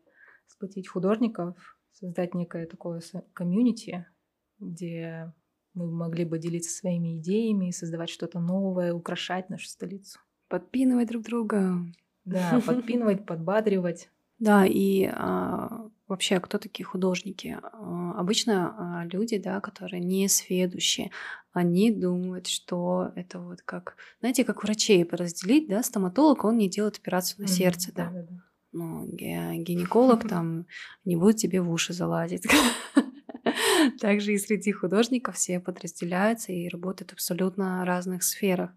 сплотить 0.45 0.87
художников, 0.87 1.55
создать 1.91 2.35
некое 2.35 2.67
такое 2.67 3.01
комьюнити, 3.33 4.05
где 4.59 5.33
мы 5.73 5.89
могли 5.91 6.25
бы 6.25 6.39
делиться 6.39 6.71
своими 6.71 7.17
идеями, 7.17 7.71
создавать 7.71 8.09
что-то 8.09 8.39
новое, 8.39 8.93
украшать 8.93 9.49
нашу 9.49 9.67
столицу. 9.67 10.19
Подпинывать 10.47 11.07
друг 11.07 11.23
друга. 11.23 11.79
Да, 12.27 12.61
подпинывать, 12.65 13.25
подбадривать. 13.25 14.09
Да, 14.39 14.65
и 14.65 15.09
а, 15.11 15.89
вообще, 16.07 16.39
кто 16.39 16.57
такие 16.59 16.85
художники? 16.85 17.57
А, 17.61 18.13
обычно 18.19 18.75
а, 18.77 19.05
люди, 19.05 19.37
да, 19.37 19.61
которые 19.61 19.99
не 19.99 20.27
сведущие, 20.27 21.11
они 21.53 21.89
думают, 21.91 22.47
что 22.47 23.11
это 23.15 23.39
вот 23.39 23.61
как, 23.63 23.95
знаете, 24.19 24.43
как 24.43 24.63
врачей 24.63 25.07
разделить, 25.09 25.67
да, 25.67 25.81
стоматолог, 25.81 26.43
он 26.43 26.57
не 26.57 26.69
делает 26.69 26.97
операцию 26.97 27.41
на 27.41 27.47
сердце, 27.47 27.91
да. 27.95 28.11
да, 28.11 28.21
да. 28.23 28.43
Ну, 28.73 29.07
гинеколог 29.07 30.27
там 30.27 30.67
не 31.03 31.15
будет 31.15 31.37
тебе 31.37 31.61
в 31.61 31.71
уши 31.71 31.93
залазить. 31.93 32.45
Также 33.99 34.33
и 34.33 34.37
среди 34.37 34.71
художников 34.71 35.35
все 35.35 35.59
подразделяются 35.59 36.51
и 36.51 36.67
работают 36.67 37.11
в 37.11 37.13
абсолютно 37.13 37.85
разных 37.85 38.23
сферах. 38.23 38.71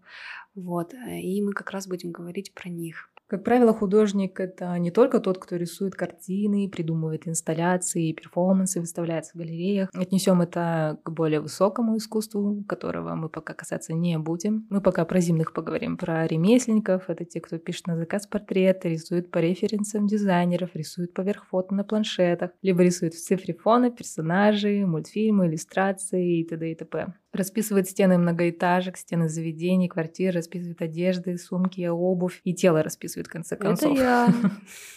Вот. 0.55 0.93
И 0.93 1.41
мы 1.43 1.51
как 1.53 1.69
раз 1.71 1.87
будем 1.87 2.11
говорить 2.11 2.53
про 2.53 2.69
них. 2.69 3.10
Как 3.31 3.45
правило, 3.45 3.73
художник— 3.73 4.37
это 4.41 4.77
не 4.77 4.91
только 4.91 5.21
тот, 5.21 5.37
кто 5.37 5.55
рисует 5.55 5.95
картины, 5.95 6.67
придумывает 6.69 7.29
инсталляции, 7.29 8.11
перформансы, 8.11 8.81
выставляется 8.81 9.31
в 9.35 9.37
галереях. 9.37 9.87
Отнесем 9.93 10.41
это 10.41 10.99
к 11.03 11.11
более 11.11 11.39
высокому 11.39 11.95
искусству, 11.95 12.61
которого 12.67 13.15
мы 13.15 13.29
пока 13.29 13.53
касаться 13.53 13.93
не 13.93 14.19
будем. 14.19 14.67
Мы 14.69 14.81
пока 14.81 15.05
про 15.05 15.21
зимных 15.21 15.53
поговорим. 15.53 15.95
Про 15.95 16.27
ремесленников— 16.27 17.05
это 17.09 17.23
те, 17.23 17.39
кто 17.39 17.57
пишет 17.57 17.87
на 17.87 17.95
заказ 17.95 18.27
портреты, 18.27 18.89
рисует 18.89 19.31
по 19.31 19.37
референсам 19.37 20.07
дизайнеров, 20.07 20.75
рисует 20.75 21.13
поверх 21.13 21.45
фото 21.45 21.73
на 21.73 21.85
планшетах, 21.85 22.51
либо 22.61 22.83
рисует 22.83 23.13
в 23.13 23.23
цифре 23.23 23.53
фона 23.53 23.91
персонажи, 23.91 24.85
мультфильмы, 24.85 25.47
иллюстрации 25.47 26.41
и 26.41 26.43
т.д. 26.43 26.69
и 26.69 26.75
т.п. 26.75 27.13
Расписывает 27.33 27.87
стены 27.87 28.17
многоэтажек, 28.17 28.97
стены 28.97 29.29
заведений, 29.29 29.87
квартир, 29.87 30.35
расписывает 30.35 30.81
одежды, 30.81 31.37
сумки, 31.37 31.85
обувь 31.87 32.41
и 32.43 32.53
тело 32.53 32.83
расписывает 32.83 33.27
в 33.27 33.31
конце 33.31 33.55
концов. 33.55 33.93
Это 33.93 34.01
я. 34.01 34.33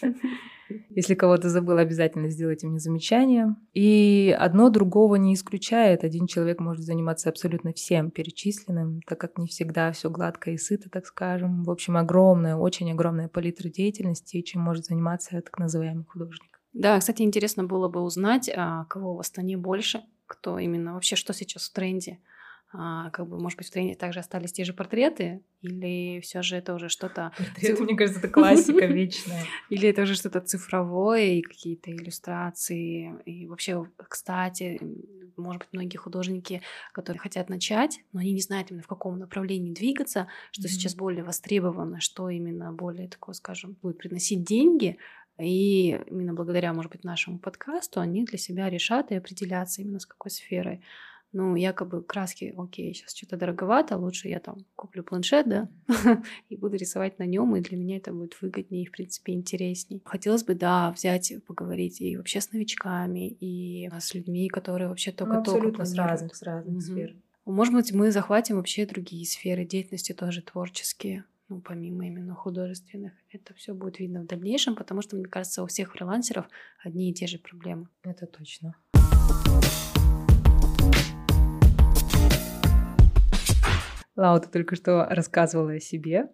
Если 0.89 1.13
кого-то 1.13 1.49
забыл, 1.49 1.77
обязательно 1.77 2.29
сделайте 2.29 2.67
мне 2.67 2.79
замечание. 2.79 3.55
И 3.73 4.35
одно 4.37 4.69
другого 4.69 5.15
не 5.15 5.33
исключает. 5.33 6.03
Один 6.03 6.27
человек 6.27 6.59
может 6.59 6.83
заниматься 6.83 7.29
абсолютно 7.29 7.73
всем 7.73 8.11
перечисленным, 8.11 9.01
так 9.05 9.19
как 9.19 9.37
не 9.37 9.47
всегда 9.47 9.91
все 9.91 10.09
гладко 10.09 10.51
и 10.51 10.57
сыто, 10.57 10.89
так 10.89 11.05
скажем. 11.05 11.63
В 11.63 11.71
общем, 11.71 11.97
огромная, 11.97 12.55
очень 12.55 12.91
огромная 12.91 13.27
палитра 13.27 13.69
деятельности, 13.69 14.41
чем 14.41 14.61
может 14.61 14.85
заниматься 14.85 15.41
так 15.41 15.57
называемый 15.59 16.05
художник. 16.05 16.59
Да, 16.73 16.99
кстати, 16.99 17.21
интересно 17.21 17.63
было 17.63 17.87
бы 17.87 18.01
узнать, 18.01 18.49
а, 18.53 18.85
кого 18.85 19.15
в 19.15 19.19
Астане 19.21 19.55
больше, 19.55 20.01
кто 20.27 20.59
именно 20.59 20.93
вообще, 20.93 21.15
что 21.15 21.33
сейчас 21.33 21.69
в 21.69 21.73
тренде. 21.73 22.19
А, 22.77 23.09
как 23.11 23.27
бы, 23.27 23.39
может 23.39 23.57
быть, 23.57 23.67
в 23.67 23.71
тренде 23.71 23.95
также 23.95 24.19
остались 24.19 24.51
те 24.51 24.65
же 24.65 24.73
портреты, 24.73 25.41
или 25.61 26.19
все 26.19 26.41
же 26.41 26.57
это 26.57 26.73
уже 26.73 26.89
что-то... 26.89 27.31
Портреты, 27.37 27.83
мне 27.83 27.95
кажется, 27.95 28.19
это 28.19 28.27
классика 28.27 28.85
вечная. 28.85 29.45
Или 29.69 29.87
это 29.87 30.01
уже 30.01 30.15
что-то 30.15 30.41
цифровое, 30.41 31.35
и 31.35 31.41
какие-то 31.41 31.91
иллюстрации. 31.91 33.13
И 33.25 33.47
вообще, 33.47 33.85
кстати, 33.97 34.79
может 35.37 35.61
быть, 35.61 35.69
многие 35.71 35.97
художники, 35.97 36.61
которые 36.91 37.19
хотят 37.19 37.49
начать, 37.49 37.99
но 38.11 38.19
они 38.19 38.33
не 38.33 38.41
знают 38.41 38.71
именно 38.71 38.83
в 38.83 38.87
каком 38.87 39.19
направлении 39.19 39.71
двигаться, 39.71 40.27
что 40.51 40.63
mm-hmm. 40.63 40.71
сейчас 40.71 40.95
более 40.95 41.23
востребовано, 41.23 42.01
что 42.01 42.29
именно 42.29 42.73
более 42.73 43.07
такое, 43.07 43.33
скажем, 43.33 43.77
будет 43.81 43.99
приносить 43.99 44.43
деньги, 44.43 44.97
и 45.39 45.99
именно 46.07 46.33
благодаря, 46.33 46.73
может 46.73 46.91
быть, 46.91 47.03
нашему 47.03 47.39
подкасту 47.39 47.99
они 47.99 48.23
для 48.25 48.37
себя 48.37 48.69
решат 48.69 49.11
и 49.11 49.15
определятся 49.15 49.81
именно 49.81 49.99
с 49.99 50.05
какой 50.05 50.31
сферой. 50.31 50.81
Ну, 51.31 51.55
якобы 51.55 52.01
краски, 52.01 52.53
окей, 52.57 52.93
сейчас 52.93 53.13
что-то 53.13 53.35
дороговато, 53.35 53.97
лучше 53.97 54.29
я 54.29 54.39
там 54.39 54.59
куплю 54.75 55.03
планшет, 55.03 55.49
да, 55.49 55.69
и 56.49 56.55
буду 56.55 56.77
рисовать 56.77 57.19
на 57.19 57.25
нем, 57.25 57.53
и 57.57 57.61
для 57.61 57.77
меня 57.77 57.97
это 57.97 58.13
будет 58.13 58.41
выгоднее 58.41 58.83
и, 58.83 58.85
в 58.85 58.91
принципе, 58.91 59.33
интересней. 59.33 60.01
Хотелось 60.05 60.45
бы, 60.45 60.55
да, 60.55 60.91
взять, 60.91 61.33
поговорить 61.45 61.99
и 61.99 62.15
вообще 62.15 62.39
с 62.39 62.53
новичками, 62.53 63.27
и 63.29 63.89
с 63.99 64.13
людьми, 64.13 64.47
которые 64.47 64.87
вообще 64.87 65.11
Ну, 65.11 65.17
только-только 65.17 65.39
абсолютно 65.39 65.85
с 65.85 65.95
разных, 65.95 66.35
с 66.35 66.41
разных 66.41 66.75
Мгм. 66.75 66.83
сфер. 66.83 67.15
Может 67.45 67.73
быть, 67.73 67.91
мы 67.91 68.11
захватим 68.11 68.55
вообще 68.55 68.85
другие 68.85 69.25
сферы 69.25 69.65
деятельности, 69.65 70.13
тоже 70.13 70.41
творческие, 70.41 71.25
ну, 71.47 71.61
помимо 71.61 72.07
именно 72.07 72.33
художественных. 72.33 73.13
Это 73.31 73.53
все 73.53 73.73
будет 73.73 73.99
видно 73.99 74.21
в 74.21 74.25
дальнейшем, 74.25 74.75
потому 74.75 75.01
что, 75.01 75.15
мне 75.15 75.25
кажется, 75.25 75.63
у 75.63 75.67
всех 75.67 75.93
фрилансеров 75.93 76.47
одни 76.83 77.11
и 77.11 77.13
те 77.13 77.27
же 77.27 77.37
проблемы. 77.37 77.87
Это 78.03 78.25
точно. 78.25 78.75
Лау, 84.15 84.39
ты 84.39 84.47
только 84.49 84.75
что 84.75 85.05
рассказывала 85.09 85.73
о 85.73 85.79
себе, 85.79 86.31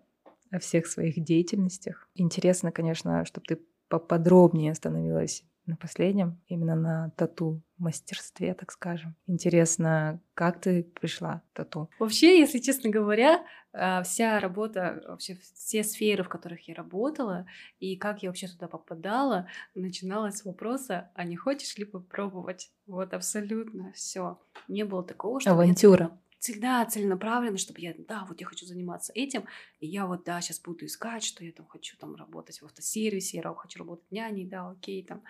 о 0.52 0.60
всех 0.60 0.86
своих 0.86 1.22
деятельностях. 1.22 2.08
Интересно, 2.16 2.72
конечно, 2.72 3.26
чтобы 3.26 3.46
ты 3.48 3.60
поподробнее 3.90 4.72
остановилась 4.72 5.44
на 5.66 5.76
последнем, 5.76 6.40
именно 6.48 6.76
на 6.76 7.10
тату 7.16 7.62
мастерстве, 7.78 8.54
так 8.54 8.72
скажем. 8.72 9.16
Интересно, 9.28 10.20
как 10.34 10.62
ты 10.62 10.84
пришла 10.84 11.42
к 11.52 11.58
тату? 11.58 11.90
Вообще, 12.00 12.40
если 12.40 12.60
честно 12.60 12.90
говоря, 12.90 13.44
а, 13.74 14.04
вся 14.04 14.40
работа, 14.40 15.04
вообще 15.08 15.38
все 15.56 15.84
сферы, 15.84 16.24
в 16.24 16.30
которых 16.30 16.68
я 16.68 16.76
работала, 16.76 17.46
и 17.80 17.96
как 17.96 18.24
я 18.24 18.30
вообще 18.30 18.48
туда 18.48 18.68
попадала, 18.68 19.48
начиналась 19.76 20.38
с 20.38 20.46
вопроса, 20.46 21.10
а 21.16 21.24
не 21.24 21.36
хочешь 21.36 21.78
ли 21.78 21.86
попробовать? 21.86 22.72
Вот 22.86 23.14
абсолютно 23.14 23.92
все. 23.94 24.40
Не 24.68 24.84
было 24.84 25.04
такого, 25.04 25.40
что 25.40 25.52
Авантюра. 25.52 26.12
Всегда 26.42 26.84
целенаправленно, 26.86 27.58
чтобы 27.58 27.80
я, 27.82 27.94
да, 27.96 28.26
вот 28.28 28.42
я 28.42 28.48
хочу 28.48 28.66
заниматься 28.66 29.14
этим, 29.14 29.46
и 29.80 29.86
я 29.86 30.08
вот, 30.08 30.24
да, 30.24 30.42
сейчас 30.42 30.60
буду 30.60 30.88
искать, 30.88 31.24
что 31.24 31.46
я 31.46 31.52
там 31.52 31.68
хочу 31.68 31.96
там 31.98 32.16
работать 32.16 32.62
в 32.62 32.66
автосервисе, 32.66 33.38
я 33.38 33.54
хочу 33.54 33.78
работать 33.78 34.12
няней, 34.12 34.46
да, 34.46 34.72
окей, 34.72 35.06
там, 35.06 35.24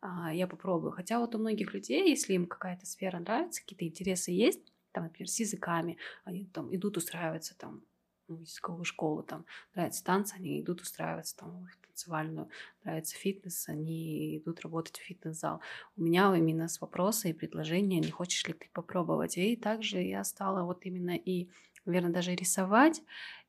а, 0.00 0.34
я 0.34 0.48
попробую. 0.48 0.90
Хотя 0.90 1.20
вот 1.20 1.36
у 1.36 1.38
многих 1.38 1.72
людей, 1.72 2.10
если 2.10 2.34
им 2.34 2.46
какая-то 2.46 2.84
сфера 2.84 3.20
нравится, 3.20 3.62
какие-то 3.62 3.86
интересы 3.86 4.32
есть, 4.32 4.60
там, 4.90 5.04
например, 5.04 5.28
с 5.28 5.38
языками, 5.38 5.98
они 6.24 6.46
там 6.46 6.74
идут 6.74 6.96
устраиваться 6.96 7.56
там 7.56 7.84
ну, 8.28 8.38
языковую 8.40 8.84
школу, 8.84 9.22
там, 9.22 9.44
нравится 9.74 10.04
танцы, 10.04 10.34
они 10.34 10.60
идут 10.60 10.80
устраиваться 10.80 11.36
там 11.36 11.66
в 11.66 11.86
танцевальную, 11.86 12.48
нравится 12.84 13.16
фитнес, 13.16 13.68
они 13.68 14.38
идут 14.38 14.60
работать 14.60 14.98
в 14.98 15.02
фитнес-зал. 15.02 15.60
У 15.96 16.02
меня 16.02 16.34
именно 16.36 16.68
с 16.68 16.80
вопроса 16.80 17.28
и 17.28 17.32
предложения, 17.32 18.00
не 18.00 18.10
хочешь 18.10 18.46
ли 18.46 18.54
ты 18.54 18.68
попробовать. 18.72 19.36
И 19.38 19.56
также 19.56 20.00
я 20.02 20.24
стала 20.24 20.64
вот 20.64 20.84
именно 20.84 21.16
и, 21.16 21.48
наверное, 21.84 22.12
даже 22.12 22.34
рисовать, 22.34 23.02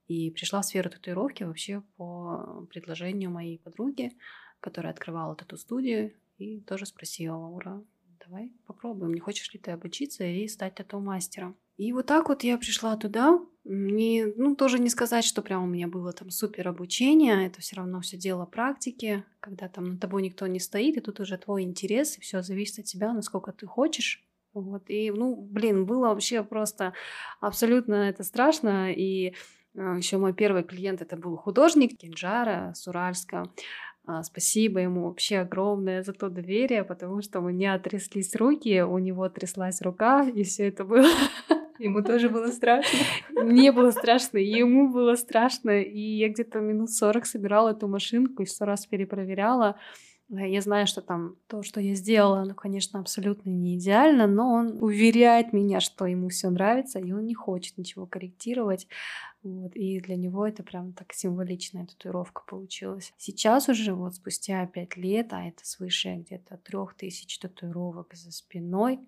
и 0.08 0.32
пришла 0.32 0.62
в 0.62 0.66
сферу 0.66 0.90
татуировки 0.90 1.44
вообще 1.44 1.82
по 1.98 2.66
предложению 2.70 3.32
моей 3.32 3.60
подруги, 3.60 4.18
которая 4.60 4.94
открывала 4.94 5.36
тату-студию, 5.36 6.14
и 6.38 6.62
тоже 6.62 6.86
спросила, 6.86 7.36
Ура, 7.36 7.84
давай 8.26 8.52
попробуем, 8.66 9.14
не 9.14 9.20
хочешь 9.20 9.54
ли 9.54 9.60
ты 9.60 9.72
обучиться 9.72 10.24
и 10.24 10.48
стать 10.48 10.76
тату-мастером. 10.76 11.58
И 11.78 11.94
вот 11.94 12.06
так 12.08 12.30
вот 12.30 12.44
я 12.44 12.58
пришла 12.58 12.98
туда. 12.98 13.40
Не, 13.70 14.28
ну, 14.38 14.56
тоже 14.56 14.80
не 14.80 14.90
сказать, 14.90 15.26
что 15.26 15.42
прям 15.42 15.62
у 15.64 15.68
меня 15.68 15.90
было 15.90 16.14
там 16.14 16.30
супер 16.30 16.70
обучение. 16.70 17.48
Это 17.48 17.60
все 17.60 17.76
равно 17.76 18.00
все 18.00 18.16
дело 18.16 18.46
практики, 18.46 19.26
когда 19.42 19.68
там 19.68 19.90
над 19.90 20.00
тобой 20.00 20.22
никто 20.22 20.48
не 20.48 20.62
стоит, 20.62 20.96
и 20.96 21.02
тут 21.02 21.20
уже 21.20 21.38
твой 21.38 21.64
интерес, 21.64 22.18
и 22.18 22.22
все 22.22 22.42
зависит 22.42 22.80
от 22.80 22.86
тебя, 22.86 23.12
насколько 23.12 23.52
ты 23.52 23.66
хочешь. 23.68 24.24
Вот. 24.54 24.84
И, 24.90 25.12
ну, 25.12 25.36
блин, 25.36 25.86
было 25.86 26.08
вообще 26.08 26.44
просто 26.44 26.94
абсолютно 27.42 27.96
это 27.96 28.24
страшно. 28.24 28.94
И 28.94 29.34
еще 29.74 30.18
мой 30.18 30.34
первый 30.34 30.64
клиент 30.64 31.02
это 31.02 31.18
был 31.18 31.36
художник 31.36 31.98
Кинджара 31.98 32.72
с 32.74 32.88
Уральска. 32.88 33.44
А, 33.44 33.52
Спасибо 34.24 34.80
ему 34.80 35.04
вообще 35.04 35.40
огромное 35.40 36.02
за 36.02 36.14
то 36.14 36.30
доверие, 36.30 36.84
потому 36.84 37.22
что 37.22 37.40
у 37.40 37.50
меня 37.50 37.78
тряслись 37.78 38.36
руки, 38.36 38.82
у 38.82 38.98
него 39.00 39.28
тряслась 39.28 39.82
рука, 39.82 40.24
и 40.24 40.44
все 40.44 40.70
это 40.70 40.86
было. 40.86 41.08
Ему 41.80 42.02
тоже 42.02 42.30
было 42.30 42.48
страшно. 42.48 43.00
Мне 43.30 43.72
было 43.72 43.92
страшно, 43.92 44.40
и 44.40 44.46
ему 44.46 44.90
было 44.92 45.16
страшно, 45.16 45.82
и 45.82 46.00
я 46.00 46.30
где-то 46.30 46.60
минут 46.60 46.90
40 46.90 47.26
собирала 47.26 47.70
эту 47.70 47.88
машинку 47.88 48.42
и 48.42 48.48
сто 48.48 48.66
раз 48.66 48.88
перепроверяла. 48.88 49.78
Я 50.30 50.60
знаю, 50.62 50.88
что 50.88 51.02
там 51.02 51.38
то, 51.48 51.64
что 51.64 51.80
я 51.80 51.96
сделала, 51.96 52.44
ну, 52.44 52.54
конечно, 52.54 53.00
абсолютно 53.00 53.50
не 53.50 53.78
идеально, 53.78 54.28
но 54.28 54.52
он 54.52 54.84
уверяет 54.84 55.54
меня, 55.54 55.80
что 55.80 56.06
ему 56.06 56.28
все 56.28 56.50
нравится, 56.50 57.00
и 57.00 57.14
он 57.14 57.26
не 57.26 57.34
хочет 57.34 57.78
ничего 57.78 58.06
корректировать. 58.06 58.88
Вот, 59.42 59.74
и 59.76 60.02
для 60.02 60.18
него 60.18 60.46
это 60.46 60.64
прям 60.64 60.92
так 60.92 61.14
символичная 61.14 61.86
татуировка 61.86 62.44
получилась. 62.46 63.14
Сейчас 63.18 63.70
уже 63.70 63.94
вот 63.94 64.16
спустя 64.16 64.66
пять 64.68 64.98
лет, 64.98 65.32
а 65.32 65.46
это 65.48 65.66
свыше 65.66 66.16
где-то 66.16 66.58
трех 66.58 66.94
тысяч 66.96 67.40
татуировок 67.40 68.14
за 68.14 68.32
спиной, 68.34 69.00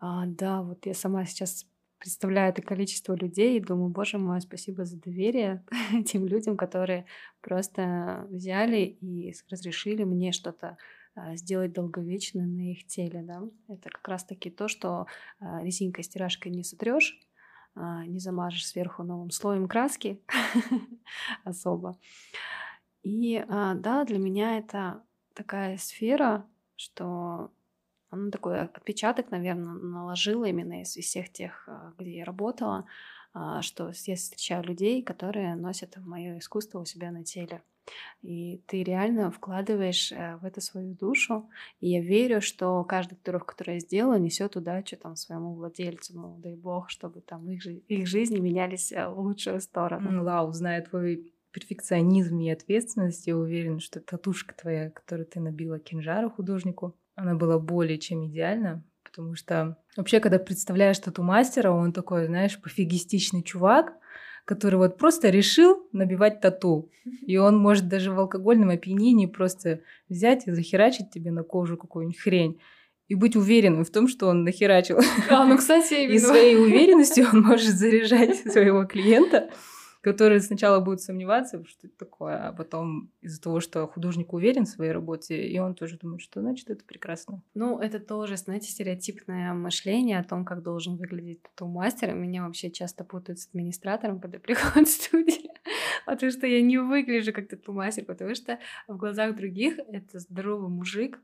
а, 0.00 0.24
да, 0.26 0.62
вот 0.62 0.84
я 0.86 0.94
сама 0.94 1.24
сейчас 1.26 1.64
представляю 2.02 2.50
это 2.50 2.62
количество 2.62 3.14
людей 3.14 3.56
и 3.56 3.60
думаю, 3.60 3.88
боже 3.88 4.18
мой, 4.18 4.40
спасибо 4.40 4.84
за 4.84 5.00
доверие 5.00 5.64
тем 6.06 6.26
людям, 6.26 6.56
которые 6.56 7.06
просто 7.40 8.26
взяли 8.28 8.98
и 9.00 9.32
разрешили 9.48 10.02
мне 10.02 10.32
что-то 10.32 10.78
а, 11.14 11.36
сделать 11.36 11.72
долговечно 11.72 12.44
на 12.44 12.72
их 12.72 12.88
теле, 12.88 13.22
да. 13.22 13.42
Это 13.68 13.88
как 13.88 14.08
раз-таки 14.08 14.50
то, 14.50 14.66
что 14.66 15.06
а, 15.38 15.62
резинкой 15.62 16.02
стиражкой 16.02 16.50
не 16.50 16.64
сотрешь, 16.64 17.20
а, 17.76 18.04
не 18.04 18.18
замажешь 18.18 18.66
сверху 18.66 19.04
новым 19.04 19.30
слоем 19.30 19.68
краски 19.68 20.20
особо. 21.44 21.96
И 23.04 23.44
да, 23.48 24.04
для 24.04 24.18
меня 24.18 24.58
это 24.58 25.04
такая 25.34 25.76
сфера, 25.76 26.46
что 26.74 27.52
она 28.12 28.30
такой 28.30 28.60
отпечаток, 28.60 29.30
наверное, 29.30 29.72
наложила 29.72 30.44
именно 30.44 30.82
из, 30.82 30.96
из 30.98 31.06
всех 31.06 31.32
тех, 31.32 31.64
а, 31.66 31.94
где 31.98 32.18
я 32.18 32.24
работала, 32.26 32.84
а, 33.32 33.62
что 33.62 33.90
я 34.04 34.16
встречаю 34.16 34.62
людей, 34.64 35.02
которые 35.02 35.54
носят 35.56 35.96
мое 35.96 36.38
искусство 36.38 36.80
у 36.80 36.84
себя 36.84 37.10
на 37.10 37.24
теле. 37.24 37.62
И 38.20 38.62
ты 38.66 38.84
реально 38.84 39.30
вкладываешь 39.30 40.12
э, 40.12 40.36
в 40.36 40.44
это 40.44 40.60
свою 40.60 40.94
душу. 40.94 41.48
И 41.80 41.88
я 41.88 42.00
верю, 42.00 42.40
что 42.40 42.84
каждый 42.84 43.16
татуировка, 43.16 43.54
которую 43.54 43.76
я 43.76 43.80
сделала, 43.80 44.18
несет 44.18 44.54
удачу 44.56 44.96
там 44.96 45.16
своему 45.16 45.54
владельцу. 45.54 46.12
Ну, 46.14 46.38
дай 46.38 46.54
бог, 46.54 46.90
чтобы 46.90 47.22
там 47.22 47.50
их, 47.50 47.66
их 47.66 48.06
жизни 48.06 48.38
менялись 48.38 48.92
э, 48.92 49.08
в 49.08 49.18
лучшую 49.18 49.60
сторону. 49.60 50.22
Вау, 50.22 50.52
зная 50.52 50.82
твой 50.82 51.32
перфекционизм 51.50 52.38
и 52.38 52.50
ответственность, 52.50 53.26
я 53.26 53.36
уверена, 53.36 53.80
что 53.80 54.00
татушка 54.00 54.54
твоя, 54.54 54.90
которую 54.90 55.26
ты 55.26 55.40
набила 55.40 55.78
кинжару 55.78 56.30
художнику, 56.30 56.94
она 57.22 57.36
была 57.36 57.58
более 57.58 57.98
чем 57.98 58.26
идеальна, 58.26 58.82
потому 59.04 59.36
что 59.36 59.76
вообще, 59.96 60.18
когда 60.18 60.38
представляешь 60.40 60.98
тату-мастера, 60.98 61.70
он 61.70 61.92
такой, 61.92 62.26
знаешь, 62.26 62.60
пофигистичный 62.60 63.44
чувак, 63.44 63.92
который 64.44 64.74
вот 64.74 64.98
просто 64.98 65.28
решил 65.28 65.86
набивать 65.92 66.40
тату. 66.40 66.90
И 67.24 67.36
он 67.36 67.56
может 67.56 67.88
даже 67.88 68.10
в 68.10 68.18
алкогольном 68.18 68.70
опьянении 68.70 69.26
просто 69.26 69.82
взять 70.08 70.48
и 70.48 70.50
захерачить 70.50 71.10
тебе 71.10 71.30
на 71.30 71.44
кожу 71.44 71.76
какую-нибудь 71.76 72.18
хрень 72.18 72.60
и 73.06 73.14
быть 73.14 73.36
уверенным 73.36 73.84
в 73.84 73.90
том, 73.90 74.08
что 74.08 74.26
он 74.26 74.42
нахерачил. 74.42 74.98
Да, 75.28 75.44
ну, 75.44 75.56
кстати, 75.56 76.12
И 76.12 76.18
своей 76.18 76.56
уверенностью 76.56 77.28
он 77.32 77.42
может 77.42 77.76
заряжать 77.76 78.36
своего 78.50 78.84
клиента 78.84 79.48
которые 80.02 80.40
сначала 80.40 80.80
будут 80.80 81.00
сомневаться, 81.00 81.64
что 81.64 81.86
это 81.86 81.96
такое, 81.96 82.48
а 82.48 82.52
потом 82.52 83.12
из-за 83.20 83.40
того, 83.40 83.60
что 83.60 83.86
художник 83.86 84.32
уверен 84.32 84.64
в 84.64 84.68
своей 84.68 84.90
работе, 84.90 85.46
и 85.46 85.58
он 85.60 85.74
тоже 85.76 85.96
думает, 85.96 86.20
что 86.20 86.40
значит 86.40 86.68
это 86.70 86.84
прекрасно. 86.84 87.40
Ну, 87.54 87.78
это 87.78 88.00
тоже, 88.00 88.36
знаете, 88.36 88.68
стереотипное 88.68 89.54
мышление 89.54 90.18
о 90.18 90.24
том, 90.24 90.44
как 90.44 90.62
должен 90.62 90.96
выглядеть 90.96 91.42
тату-мастер. 91.42 92.14
Меня 92.14 92.44
вообще 92.44 92.70
часто 92.72 93.04
путают 93.04 93.38
с 93.38 93.48
администратором, 93.48 94.20
когда 94.20 94.38
приходят 94.40 94.88
в 94.88 94.92
студию, 94.92 95.52
потому 96.04 96.32
что 96.32 96.48
я 96.48 96.60
не 96.60 96.78
выгляжу 96.78 97.32
как 97.32 97.48
тату-мастер, 97.48 98.04
потому 98.04 98.34
что 98.34 98.58
в 98.88 98.96
глазах 98.96 99.36
других 99.36 99.78
это 99.78 100.18
здоровый 100.18 100.68
мужик, 100.68 101.20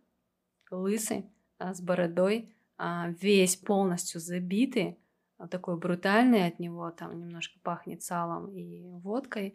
лысый, 0.71 1.25
а, 1.59 1.75
с 1.75 1.81
бородой, 1.81 2.55
а, 2.77 3.09
весь 3.21 3.57
полностью 3.57 4.21
забитый, 4.21 4.99
такой 5.47 5.79
брутальный 5.79 6.47
от 6.47 6.59
него, 6.59 6.91
там 6.91 7.19
немножко 7.19 7.59
пахнет 7.63 8.03
салом 8.03 8.51
и 8.51 8.83
водкой, 9.03 9.55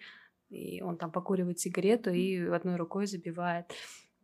и 0.49 0.81
он 0.81 0.97
там 0.97 1.11
покуривает 1.11 1.59
сигарету 1.59 2.11
и 2.11 2.45
одной 2.47 2.75
рукой 2.75 3.07
забивает. 3.07 3.65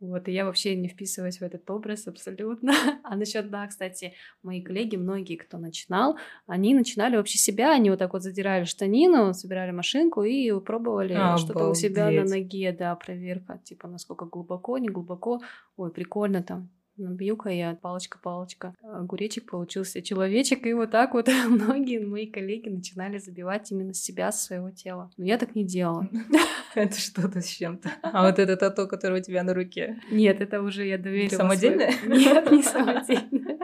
Вот, 0.00 0.28
и 0.28 0.32
я 0.32 0.46
вообще 0.46 0.76
не 0.76 0.88
вписываюсь 0.88 1.40
в 1.40 1.42
этот 1.42 1.70
образ 1.70 2.08
абсолютно. 2.08 2.72
А 3.04 3.16
насчет, 3.16 3.50
да, 3.50 3.66
кстати, 3.66 4.14
мои 4.42 4.62
коллеги, 4.62 4.96
многие, 4.96 5.36
кто 5.36 5.58
начинал, 5.58 6.16
они 6.46 6.74
начинали 6.74 7.16
вообще 7.16 7.38
себя, 7.38 7.72
они 7.72 7.90
вот 7.90 7.98
так 7.98 8.12
вот 8.12 8.22
задирали 8.22 8.64
штанину, 8.64 9.34
собирали 9.34 9.72
машинку 9.72 10.22
и 10.22 10.58
пробовали 10.60 11.18
что-то 11.36 11.68
у 11.68 11.74
себя 11.74 12.10
на 12.10 12.24
ноге, 12.24 12.72
да, 12.72 12.94
проверка, 12.94 13.60
типа, 13.64 13.88
насколько 13.88 14.24
глубоко, 14.24 14.78
не 14.78 14.88
глубоко, 14.88 15.40
ой, 15.76 15.90
прикольно 15.90 16.42
там, 16.42 16.70
набью-ка 17.00 17.50
я 17.50 17.74
палочка-палочка. 17.74 18.74
Огуречек 18.82 19.50
получился 19.50 20.02
человечек, 20.02 20.66
и 20.66 20.72
вот 20.72 20.90
так 20.90 21.14
вот 21.14 21.28
многие 21.48 21.98
мои 22.04 22.26
коллеги 22.26 22.68
начинали 22.68 23.18
забивать 23.18 23.70
именно 23.72 23.94
себя, 23.94 24.32
своего 24.32 24.70
тела. 24.70 25.10
Но 25.16 25.24
я 25.24 25.38
так 25.38 25.54
не 25.54 25.64
делала. 25.64 26.08
Это 26.74 26.98
что-то 26.98 27.40
с 27.40 27.48
чем-то. 27.48 27.90
А 28.02 28.26
вот 28.26 28.38
это 28.38 28.56
тату, 28.56 28.86
которое 28.86 29.20
у 29.20 29.22
тебя 29.22 29.42
на 29.42 29.54
руке? 29.54 30.00
Нет, 30.12 30.40
это 30.40 30.62
уже 30.62 30.86
я 30.86 30.98
доверила. 30.98 31.38
Самодельное? 31.38 31.92
Нет, 32.06 32.48
не 32.52 32.62
самодельное. 32.62 33.58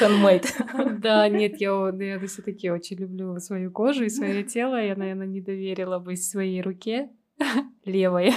Handmade. 0.00 0.98
Да, 1.00 1.28
нет, 1.28 1.60
я, 1.60 1.92
я 1.98 2.18
все-таки 2.26 2.70
очень 2.70 2.98
люблю 2.98 3.38
свою 3.40 3.72
кожу 3.72 4.04
и 4.04 4.08
свое 4.08 4.44
тело. 4.44 4.80
Я, 4.80 4.94
наверное, 4.94 5.26
не 5.26 5.40
доверила 5.40 5.98
бы 5.98 6.14
своей 6.16 6.62
руке 6.62 7.10
левой. 7.84 8.32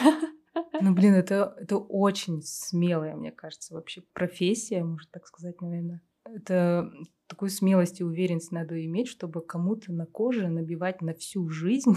Ну, 0.82 0.94
блин, 0.94 1.14
это, 1.14 1.56
это 1.60 1.78
очень 1.78 2.42
смелая, 2.42 3.16
мне 3.16 3.32
кажется, 3.32 3.74
вообще 3.74 4.02
профессия, 4.14 4.84
можно 4.84 5.10
так 5.12 5.28
сказать, 5.28 5.62
наверное. 5.62 6.02
Это 6.26 6.92
такую 7.28 7.50
смелость 7.50 8.02
и 8.02 8.04
уверенность 8.04 8.52
надо 8.52 8.84
иметь, 8.86 9.08
чтобы 9.08 9.42
кому-то 9.42 9.92
на 9.92 10.06
коже 10.06 10.48
набивать 10.48 11.02
на 11.02 11.14
всю 11.14 11.50
жизнь 11.50 11.96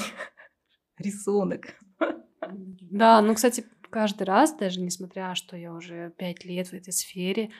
рисунок. 0.98 1.74
Да, 2.40 3.20
ну, 3.22 3.34
кстати, 3.34 3.64
каждый 3.90 4.24
раз, 4.24 4.56
даже 4.56 4.80
несмотря, 4.80 5.34
что 5.34 5.56
я 5.56 5.72
уже 5.72 6.12
пять 6.16 6.44
лет 6.44 6.68
в 6.68 6.72
этой 6.72 6.92
сфере, 6.92 7.50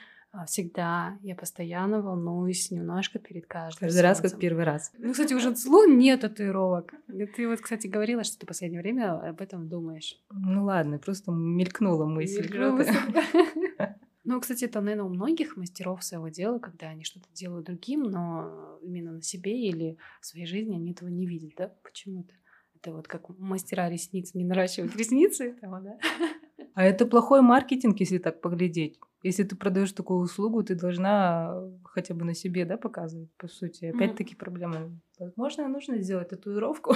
всегда, 0.45 1.17
я 1.21 1.35
постоянно 1.35 2.01
волнуюсь 2.01 2.69
немножко 2.71 3.19
перед 3.19 3.47
каждым 3.47 3.87
Каждый 3.87 4.01
раз 4.01 4.21
как 4.21 4.37
первый 4.37 4.63
раз. 4.63 4.91
Ну, 4.97 5.11
кстати, 5.11 5.33
уже 5.33 5.53
Цлу 5.53 5.85
нет 5.85 6.21
татуировок. 6.21 6.93
Ты 7.35 7.47
вот, 7.47 7.61
кстати, 7.61 7.87
говорила, 7.87 8.23
что 8.23 8.37
ты 8.37 8.45
в 8.45 8.49
последнее 8.49 8.81
время 8.81 9.13
об 9.13 9.41
этом 9.41 9.67
думаешь. 9.67 10.21
Ну 10.29 10.65
ладно, 10.65 10.99
просто 10.99 11.31
мелькнула 11.31 12.05
мысль. 12.05 12.47
Ну, 14.25 14.39
кстати, 14.39 14.65
это, 14.65 14.79
наверное, 14.79 15.05
у 15.05 15.09
многих 15.09 15.57
мастеров 15.57 16.03
своего 16.03 16.27
дела, 16.27 16.59
когда 16.59 16.89
они 16.89 17.03
что-то 17.03 17.25
делают 17.33 17.65
другим, 17.65 18.03
но 18.03 18.77
именно 18.83 19.13
на 19.13 19.21
себе 19.23 19.59
или 19.59 19.97
в 20.21 20.25
своей 20.27 20.45
жизни 20.45 20.75
они 20.75 20.91
этого 20.91 21.09
не 21.09 21.25
видят, 21.25 21.53
да, 21.57 21.73
почему-то. 21.81 22.31
Это 22.75 22.93
вот 22.93 23.07
как 23.07 23.27
мастера 23.39 23.89
ресниц 23.89 24.35
не 24.35 24.45
наращивают 24.45 24.95
ресницы, 24.95 25.53
того, 25.59 25.79
да. 25.79 25.97
А 26.75 26.83
это 26.83 27.07
плохой 27.07 27.41
маркетинг, 27.41 27.99
если 27.99 28.19
так 28.19 28.39
поглядеть. 28.39 28.99
Если 29.23 29.43
ты 29.43 29.55
продаешь 29.55 29.91
такую 29.91 30.19
услугу, 30.19 30.63
ты 30.63 30.75
должна 30.75 31.61
хотя 31.83 32.13
бы 32.13 32.25
на 32.25 32.33
себе, 32.33 32.65
да, 32.65 32.77
показывать, 32.77 33.29
по 33.37 33.47
сути. 33.47 33.85
Опять-таки 33.85 34.35
проблема. 34.35 34.91
Возможно, 35.19 35.67
нужно 35.67 35.97
сделать 35.97 36.29
татуировку. 36.29 36.95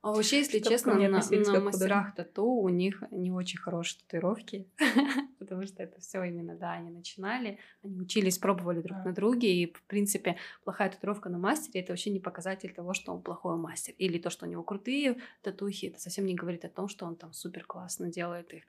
А 0.00 0.12
вообще, 0.12 0.38
если 0.38 0.60
честно, 0.60 0.94
на, 0.94 1.08
на 1.08 1.60
мастерах 1.60 2.14
тату 2.14 2.44
у 2.44 2.68
них 2.68 3.02
не 3.10 3.32
очень 3.32 3.58
хорошие 3.58 4.00
татуировки, 4.00 4.70
потому 5.40 5.66
что 5.66 5.82
это 5.82 6.00
все 6.00 6.22
именно, 6.22 6.54
да, 6.54 6.74
они 6.74 6.90
начинали, 6.90 7.58
они 7.82 7.98
учились, 7.98 8.38
пробовали 8.38 8.80
друг 8.80 9.04
на 9.04 9.12
друге, 9.12 9.52
и, 9.52 9.72
в 9.72 9.82
принципе, 9.82 10.36
плохая 10.62 10.90
татуировка 10.90 11.30
на 11.30 11.38
мастере— 11.38 11.80
это 11.82 11.92
вообще 11.92 12.10
не 12.10 12.20
показатель 12.20 12.72
того, 12.72 12.94
что 12.94 13.12
он 13.12 13.22
плохой 13.22 13.56
мастер, 13.56 13.92
или 13.98 14.18
то, 14.18 14.30
что 14.30 14.46
у 14.46 14.48
него 14.48 14.62
крутые 14.62 15.16
татухи, 15.42 15.86
это 15.86 16.00
совсем 16.00 16.26
не 16.26 16.36
говорит 16.36 16.64
о 16.64 16.68
том, 16.68 16.86
что 16.86 17.04
он 17.04 17.16
там 17.16 17.32
супер 17.32 17.64
классно 17.64 18.08
делает 18.08 18.54
их, 18.54 18.62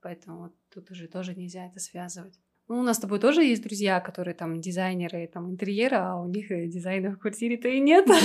поэтому 0.00 0.38
вот 0.40 0.52
тут 0.72 0.90
уже 0.90 1.08
тоже 1.08 1.34
нельзя 1.34 1.66
это 1.66 1.80
связывать. 1.80 2.38
Ну, 2.68 2.80
у 2.80 2.82
нас 2.82 2.96
с 2.96 3.00
тобой 3.00 3.20
тоже 3.20 3.44
есть 3.44 3.62
друзья, 3.62 4.00
которые 4.00 4.34
там 4.34 4.60
дизайнеры 4.60 5.28
там 5.32 5.50
интерьера, 5.50 6.12
а 6.12 6.20
у 6.20 6.28
них 6.28 6.50
э, 6.50 6.66
дизайна 6.66 7.12
в 7.12 7.18
квартире-то 7.18 7.68
и 7.68 7.80
нет. 7.80 8.06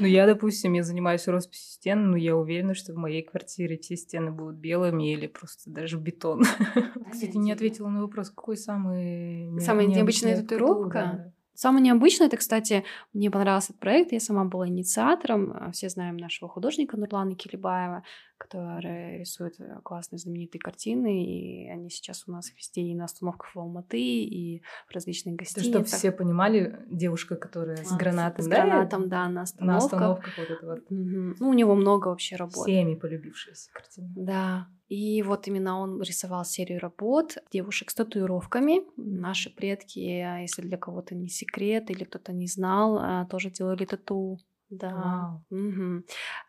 Ну, 0.00 0.06
я, 0.06 0.26
допустим, 0.26 0.72
я 0.72 0.82
занимаюсь 0.82 1.28
росписью 1.28 1.70
стен, 1.70 2.10
но 2.10 2.16
я 2.16 2.36
уверена, 2.36 2.74
что 2.74 2.92
в 2.92 2.96
моей 2.96 3.22
квартире 3.22 3.78
все 3.78 3.94
стены 3.94 4.32
будут 4.32 4.56
белыми 4.56 5.12
или 5.12 5.28
просто 5.28 5.70
даже 5.70 5.98
бетон. 5.98 6.42
Кстати, 7.12 7.36
не 7.36 7.52
ответила 7.52 7.88
на 7.88 8.02
вопрос, 8.02 8.30
какой 8.30 8.56
самый... 8.56 9.56
Самая 9.60 9.86
необычная 9.86 10.42
татуировка? 10.42 11.32
Самое 11.54 11.84
необычное, 11.84 12.26
это, 12.26 12.36
кстати, 12.36 12.82
мне 13.12 13.30
понравился 13.30 13.70
этот 13.70 13.78
проект, 13.78 14.10
я 14.10 14.18
сама 14.18 14.44
была 14.44 14.66
инициатором. 14.66 15.52
А, 15.54 15.70
все 15.70 15.88
знаем 15.88 16.16
нашего 16.16 16.50
художника 16.50 16.96
Нурлана 16.96 17.36
Килибаева, 17.36 18.02
который 18.38 19.18
рисует 19.18 19.58
э, 19.60 19.80
классные 19.82 20.18
знаменитые 20.18 20.60
картины, 20.60 21.24
и 21.24 21.68
они 21.68 21.90
сейчас 21.90 22.24
у 22.26 22.32
нас 22.32 22.52
везде 22.54 22.82
и 22.82 22.94
на 22.94 23.04
остановках 23.04 23.54
в 23.54 23.58
Алматы, 23.58 24.00
и 24.00 24.62
в 24.88 24.94
различных 24.94 25.36
гостиницах. 25.36 25.72
Чтобы 25.72 25.84
все 25.84 26.12
понимали, 26.12 26.84
девушка, 26.90 27.36
которая 27.36 27.76
с 27.76 27.92
гранатом, 27.96 28.44
с 28.44 28.48
да? 28.48 28.56
С 28.56 28.58
гранатом, 28.58 29.08
да, 29.08 29.28
на 29.28 29.42
остановках. 29.42 29.66
На 29.66 29.86
остановках 29.86 30.38
вот 30.38 30.50
это 30.50 30.66
вот. 30.66 30.78
Угу. 30.90 31.36
Ну, 31.40 31.48
у 31.48 31.52
него 31.54 31.74
много 31.74 32.08
вообще 32.08 32.36
работ. 32.36 32.66
Всеми 32.66 32.94
полюбившиеся 32.94 33.70
картины. 33.72 34.12
Да, 34.16 34.68
и 34.88 35.22
вот 35.22 35.48
именно 35.48 35.80
он 35.80 36.02
рисовал 36.02 36.44
серию 36.44 36.78
работ 36.80 37.38
девушек 37.50 37.90
с 37.90 37.94
татуировками. 37.94 38.82
Наши 38.96 39.54
предки, 39.54 39.98
если 39.98 40.62
для 40.62 40.76
кого-то 40.76 41.14
не 41.14 41.28
секрет 41.28 41.90
или 41.90 42.04
кто-то 42.04 42.32
не 42.32 42.46
знал, 42.46 42.98
а, 42.98 43.24
тоже 43.26 43.50
делали 43.50 43.86
тату. 43.86 44.38
Да. 44.70 45.40
Угу. 45.50 46.04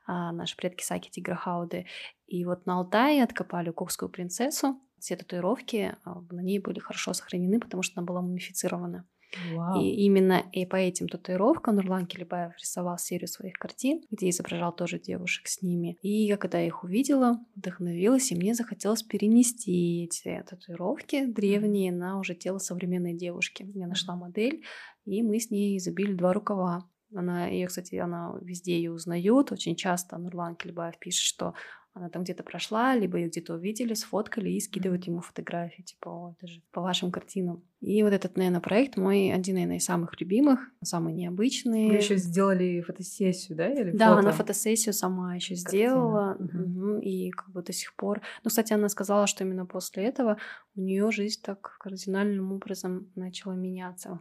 А, 0.08 0.32
наши 0.32 0.56
предки 0.58 0.84
Саки 0.84 1.10
Тиграхауды. 1.10 1.86
И 2.28 2.46
вот 2.46 2.66
на 2.66 2.78
Алтае 2.80 3.24
откопали 3.24 3.72
Кокскую 3.72 4.10
принцессу. 4.10 4.80
Все 5.00 5.16
татуировки 5.16 5.96
а, 6.04 6.22
на 6.32 6.42
ней 6.42 6.60
были 6.60 6.80
хорошо 6.80 7.14
сохранены, 7.14 7.60
потому 7.60 7.84
что 7.84 8.00
она 8.00 8.06
была 8.06 8.22
мумифицирована. 8.22 9.06
Вау. 9.54 9.82
И 9.82 9.90
именно 10.06 10.44
и 10.52 10.66
по 10.66 10.76
этим 10.76 11.08
татуировкам 11.08 11.76
Нурлан 11.76 12.06
Келебаев 12.06 12.54
рисовал 12.58 12.98
серию 12.98 13.28
своих 13.28 13.54
картин, 13.56 14.02
где 14.10 14.30
изображал 14.30 14.74
тоже 14.74 15.00
девушек 15.00 15.48
с 15.48 15.62
ними. 15.62 15.98
И 16.02 16.26
я 16.26 16.38
когда 16.38 16.62
их 16.62 16.84
увидела, 16.84 17.40
вдохновилась, 17.56 18.32
и 18.32 18.36
мне 18.36 18.54
захотелось 18.54 19.04
перенести 19.04 20.06
эти 20.06 20.44
татуировки 20.48 21.26
древние 21.26 21.92
на 21.92 22.20
уже 22.20 22.36
тело 22.36 22.60
современной 22.60 23.14
девушки. 23.14 23.70
Я 23.74 23.88
нашла 23.88 24.16
модель, 24.16 24.64
и 25.06 25.22
мы 25.22 25.40
с 25.40 25.50
ней 25.50 25.80
забили 25.80 26.14
два 26.14 26.34
рукава. 26.34 26.90
Она, 27.14 27.48
ее, 27.48 27.68
кстати, 27.68 27.96
она 27.96 28.36
везде 28.42 28.76
ее 28.76 28.92
узнают. 28.92 29.52
Очень 29.52 29.76
часто 29.76 30.18
Нурлан 30.18 30.56
Кельбаев 30.56 30.98
пишет, 30.98 31.24
что 31.24 31.54
она 31.96 32.10
там 32.10 32.24
где-то 32.24 32.44
прошла, 32.44 32.94
либо 32.94 33.18
ее 33.18 33.30
где-то 33.30 33.54
увидели, 33.54 33.94
сфоткали 33.94 34.50
и 34.50 34.60
скидывают 34.60 35.06
ему 35.06 35.22
фотографии, 35.22 35.82
типа, 35.82 36.10
о, 36.10 36.36
это 36.38 36.46
же 36.46 36.62
по 36.74 36.82
вашим 36.82 37.10
картинам. 37.10 37.64
И 37.80 38.04
вот 38.04 38.12
этот, 38.12 38.36
наверное, 38.36 38.60
проект 38.60 38.98
мой 38.98 39.32
один, 39.32 39.56
наверное, 39.56 39.78
из 39.78 39.86
самых 39.86 40.20
любимых, 40.20 40.60
самый 40.84 41.14
необычный. 41.14 41.88
Вы 41.88 41.96
еще 41.96 42.18
сделали 42.18 42.82
фотосессию, 42.82 43.58
да? 43.58 43.70
Или 43.70 43.92
да, 43.92 44.10
фото? 44.10 44.20
она 44.20 44.32
фотосессию 44.34 44.92
сама 44.92 45.36
еще 45.36 45.56
сделала. 45.56 46.36
Угу. 46.38 46.98
И 46.98 47.30
как 47.30 47.50
бы 47.52 47.64
до 47.64 47.72
сих 47.72 47.96
пор... 47.96 48.22
Ну, 48.44 48.50
кстати, 48.50 48.74
она 48.74 48.90
сказала, 48.90 49.26
что 49.26 49.46
именно 49.46 49.66
после 49.66 50.04
этого 50.04 50.38
у 50.76 50.82
нее 50.82 51.10
жизнь 51.12 51.40
так 51.42 51.78
кардинальным 51.80 52.52
образом 52.52 53.10
начала 53.16 53.54
меняться. 53.54 54.20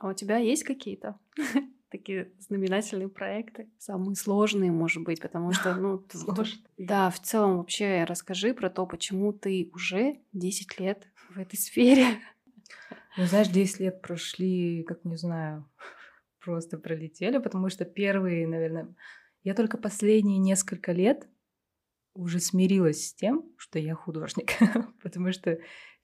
А 0.00 0.08
у 0.08 0.12
тебя 0.12 0.38
есть 0.38 0.62
какие-то 0.62 1.18
такие 1.90 2.30
знаменательные 2.38 3.08
проекты, 3.08 3.68
самые 3.78 4.14
сложные, 4.14 4.70
может 4.70 5.02
быть, 5.02 5.20
потому 5.20 5.52
что, 5.52 5.74
ну, 5.74 6.04
да, 6.78 7.10
в 7.10 7.20
целом 7.20 7.58
вообще 7.58 8.04
расскажи 8.04 8.54
про 8.54 8.70
то, 8.70 8.86
почему 8.86 9.32
ты 9.32 9.70
уже 9.74 10.20
10 10.32 10.78
лет 10.78 11.08
в 11.30 11.38
этой 11.38 11.56
сфере. 11.56 12.06
Ну, 13.16 13.24
знаешь, 13.24 13.48
10 13.48 13.80
лет 13.80 14.00
прошли, 14.00 14.84
как 14.84 15.04
не 15.04 15.16
знаю, 15.16 15.68
просто 16.38 16.78
пролетели, 16.78 17.38
потому 17.38 17.68
что 17.68 17.84
первые, 17.84 18.46
наверное, 18.46 18.94
я 19.42 19.54
только 19.54 19.76
последние 19.76 20.38
несколько 20.38 20.92
лет 20.92 21.26
уже 22.14 22.38
смирилась 22.38 23.08
с 23.08 23.14
тем, 23.14 23.50
что 23.56 23.80
я 23.80 23.96
художник, 23.96 24.52
потому 25.02 25.32
что 25.32 25.58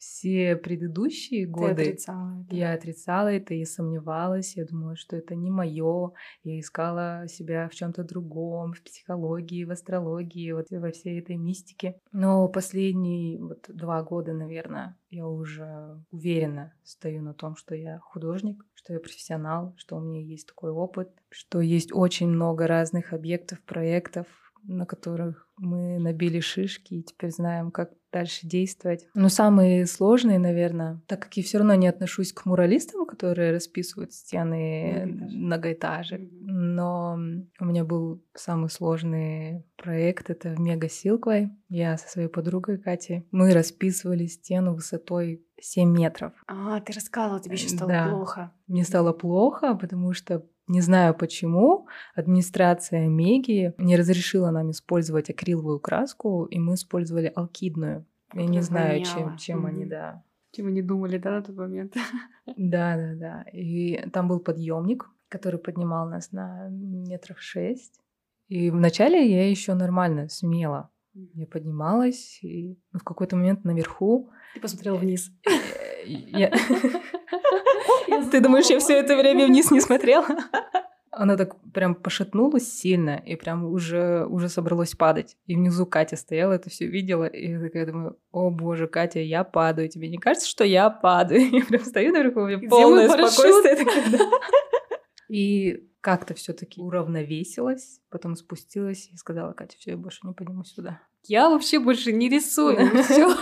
все 0.04 0.56
предыдущие 0.56 1.46
годы 1.46 1.82
отрицала 1.82 2.44
это. 2.46 2.54
я 2.54 2.72
отрицала 2.72 3.28
это 3.28 3.54
и 3.54 3.64
сомневалась. 3.64 4.56
Я 4.56 4.66
думала, 4.66 4.96
что 4.96 5.16
это 5.16 5.34
не 5.34 5.50
мое. 5.50 6.12
Я 6.42 6.60
искала 6.60 7.26
себя 7.26 7.68
в 7.68 7.74
чем-то 7.74 8.04
другом, 8.04 8.74
в 8.74 8.82
психологии, 8.82 9.64
в 9.64 9.70
астрологии, 9.70 10.52
вот 10.52 10.66
во 10.70 10.90
всей 10.90 11.20
этой 11.20 11.36
мистике. 11.36 11.96
Но 12.12 12.48
последние 12.48 13.40
вот 13.40 13.64
два 13.68 14.02
года, 14.02 14.34
наверное, 14.34 14.96
я 15.08 15.26
уже 15.26 16.02
уверенно 16.10 16.74
стою 16.82 17.22
на 17.22 17.32
том, 17.32 17.56
что 17.56 17.74
я 17.74 17.98
художник, 17.98 18.64
что 18.74 18.92
я 18.92 19.00
профессионал, 19.00 19.74
что 19.78 19.96
у 19.96 20.00
меня 20.00 20.20
есть 20.20 20.48
такой 20.48 20.70
опыт, 20.70 21.10
что 21.30 21.60
есть 21.60 21.92
очень 21.92 22.28
много 22.28 22.66
разных 22.66 23.12
объектов, 23.12 23.62
проектов, 23.62 24.26
на 24.66 24.86
которых 24.86 25.48
мы 25.56 25.98
набили 25.98 26.40
шишки 26.40 26.94
и 26.94 27.02
теперь 27.02 27.30
знаем, 27.30 27.70
как 27.70 27.90
дальше 28.12 28.46
действовать. 28.46 29.06
Но 29.14 29.28
самые 29.28 29.86
сложные, 29.86 30.38
наверное, 30.38 31.00
так 31.08 31.20
как 31.22 31.36
я 31.36 31.42
все 31.42 31.58
равно 31.58 31.74
не 31.74 31.88
отношусь 31.88 32.32
к 32.32 32.44
муралистам, 32.46 33.06
которые 33.06 33.52
расписывают 33.52 34.12
стены 34.12 35.02
многоэтажек, 35.04 36.20
но 36.40 37.18
у 37.60 37.64
меня 37.64 37.84
был 37.84 38.22
самый 38.34 38.70
сложный 38.70 39.64
проект, 39.76 40.30
это 40.30 40.50
в 40.54 40.60
Мега 40.60 40.88
Силквай. 40.88 41.50
Я 41.68 41.96
со 41.96 42.08
своей 42.08 42.28
подругой 42.28 42.78
Катей, 42.78 43.26
мы 43.32 43.52
расписывали 43.52 44.26
стену 44.26 44.74
высотой 44.74 45.44
7 45.60 45.90
метров. 45.90 46.32
А, 46.46 46.80
ты 46.80 46.92
рассказывала, 46.92 47.40
тебе 47.40 47.56
сейчас 47.56 47.72
стало 47.72 47.90
Да. 47.90 48.08
плохо. 48.10 48.52
Мне 48.68 48.84
стало 48.84 49.12
плохо, 49.12 49.74
потому 49.74 50.12
что 50.12 50.46
не 50.66 50.80
знаю 50.80 51.14
почему, 51.14 51.86
администрация 52.14 53.06
Меги 53.08 53.74
не 53.78 53.96
разрешила 53.96 54.50
нам 54.50 54.70
использовать 54.70 55.30
акриловую 55.30 55.80
краску, 55.80 56.44
и 56.46 56.58
мы 56.58 56.74
использовали 56.74 57.32
алкидную. 57.34 58.06
Я 58.32 58.46
не 58.46 58.60
Которая 58.60 58.62
знаю, 58.62 59.04
чем, 59.04 59.36
чем 59.36 59.66
они, 59.66 59.80
Мгм. 59.80 59.88
да. 59.90 60.24
Чего 60.52 60.68
не 60.68 60.82
думали, 60.82 61.18
да, 61.18 61.32
на 61.32 61.42
тот 61.42 61.56
момент? 61.56 61.94
Да, 62.56 62.96
да, 62.96 63.14
да. 63.14 63.42
И 63.52 64.08
там 64.10 64.28
был 64.28 64.38
подъемник, 64.40 65.08
который 65.28 65.58
поднимал 65.58 66.08
нас 66.08 66.30
на 66.32 66.68
метров 66.70 67.40
шесть. 67.40 68.00
И 68.48 68.70
вначале 68.70 69.26
я 69.30 69.48
еще 69.48 69.74
нормально, 69.74 70.28
смело. 70.28 70.90
Я 71.14 71.46
поднималась, 71.46 72.38
и 72.42 72.78
ну, 72.92 72.98
в 72.98 73.04
какой-то 73.04 73.36
момент 73.36 73.64
наверху 73.64 74.30
Ты 74.54 74.60
посмотрела 74.60 74.96
вниз. 74.96 75.30
Ты 78.30 78.40
думаешь, 78.40 78.66
я 78.66 78.78
все 78.78 78.94
это 78.98 79.16
время 79.16 79.46
вниз 79.46 79.70
не 79.70 79.80
смотрела? 79.80 80.26
Она 81.10 81.36
так 81.36 81.54
прям 81.72 81.94
пошатнулась 81.94 82.72
сильно 82.72 83.22
и 83.24 83.36
прям 83.36 83.64
уже, 83.66 84.26
уже 84.26 84.48
собралась 84.48 84.94
падать. 84.94 85.36
И 85.46 85.54
внизу 85.54 85.86
Катя 85.86 86.16
стояла, 86.16 86.54
это 86.54 86.70
все 86.70 86.86
видела. 86.86 87.26
И 87.26 87.52
я 87.52 87.60
такая 87.60 87.86
думаю, 87.86 88.18
о 88.32 88.50
боже, 88.50 88.88
Катя, 88.88 89.20
я 89.20 89.44
падаю. 89.44 89.88
Тебе 89.88 90.08
не 90.08 90.18
кажется, 90.18 90.48
что 90.48 90.64
я 90.64 90.90
падаю? 90.90 91.48
Я 91.52 91.64
прям 91.64 91.84
стою 91.84 92.12
наверху, 92.12 92.40
у 92.40 92.46
меня 92.46 92.68
полное 92.68 93.08
спокойствие. 93.08 93.86
И 95.28 95.88
как-то 96.00 96.34
все-таки 96.34 96.80
уравновесилась, 96.80 98.00
потом 98.10 98.36
спустилась 98.36 99.08
и 99.12 99.16
сказала, 99.16 99.52
Катя, 99.52 99.76
все, 99.78 99.92
я 99.92 99.96
больше 99.96 100.20
не 100.24 100.34
поднимусь 100.34 100.74
сюда. 100.74 101.00
Я 101.22 101.48
вообще 101.48 101.78
больше 101.78 102.12
не 102.12 102.28
рисую. 102.28 103.02
Все. 103.02 103.34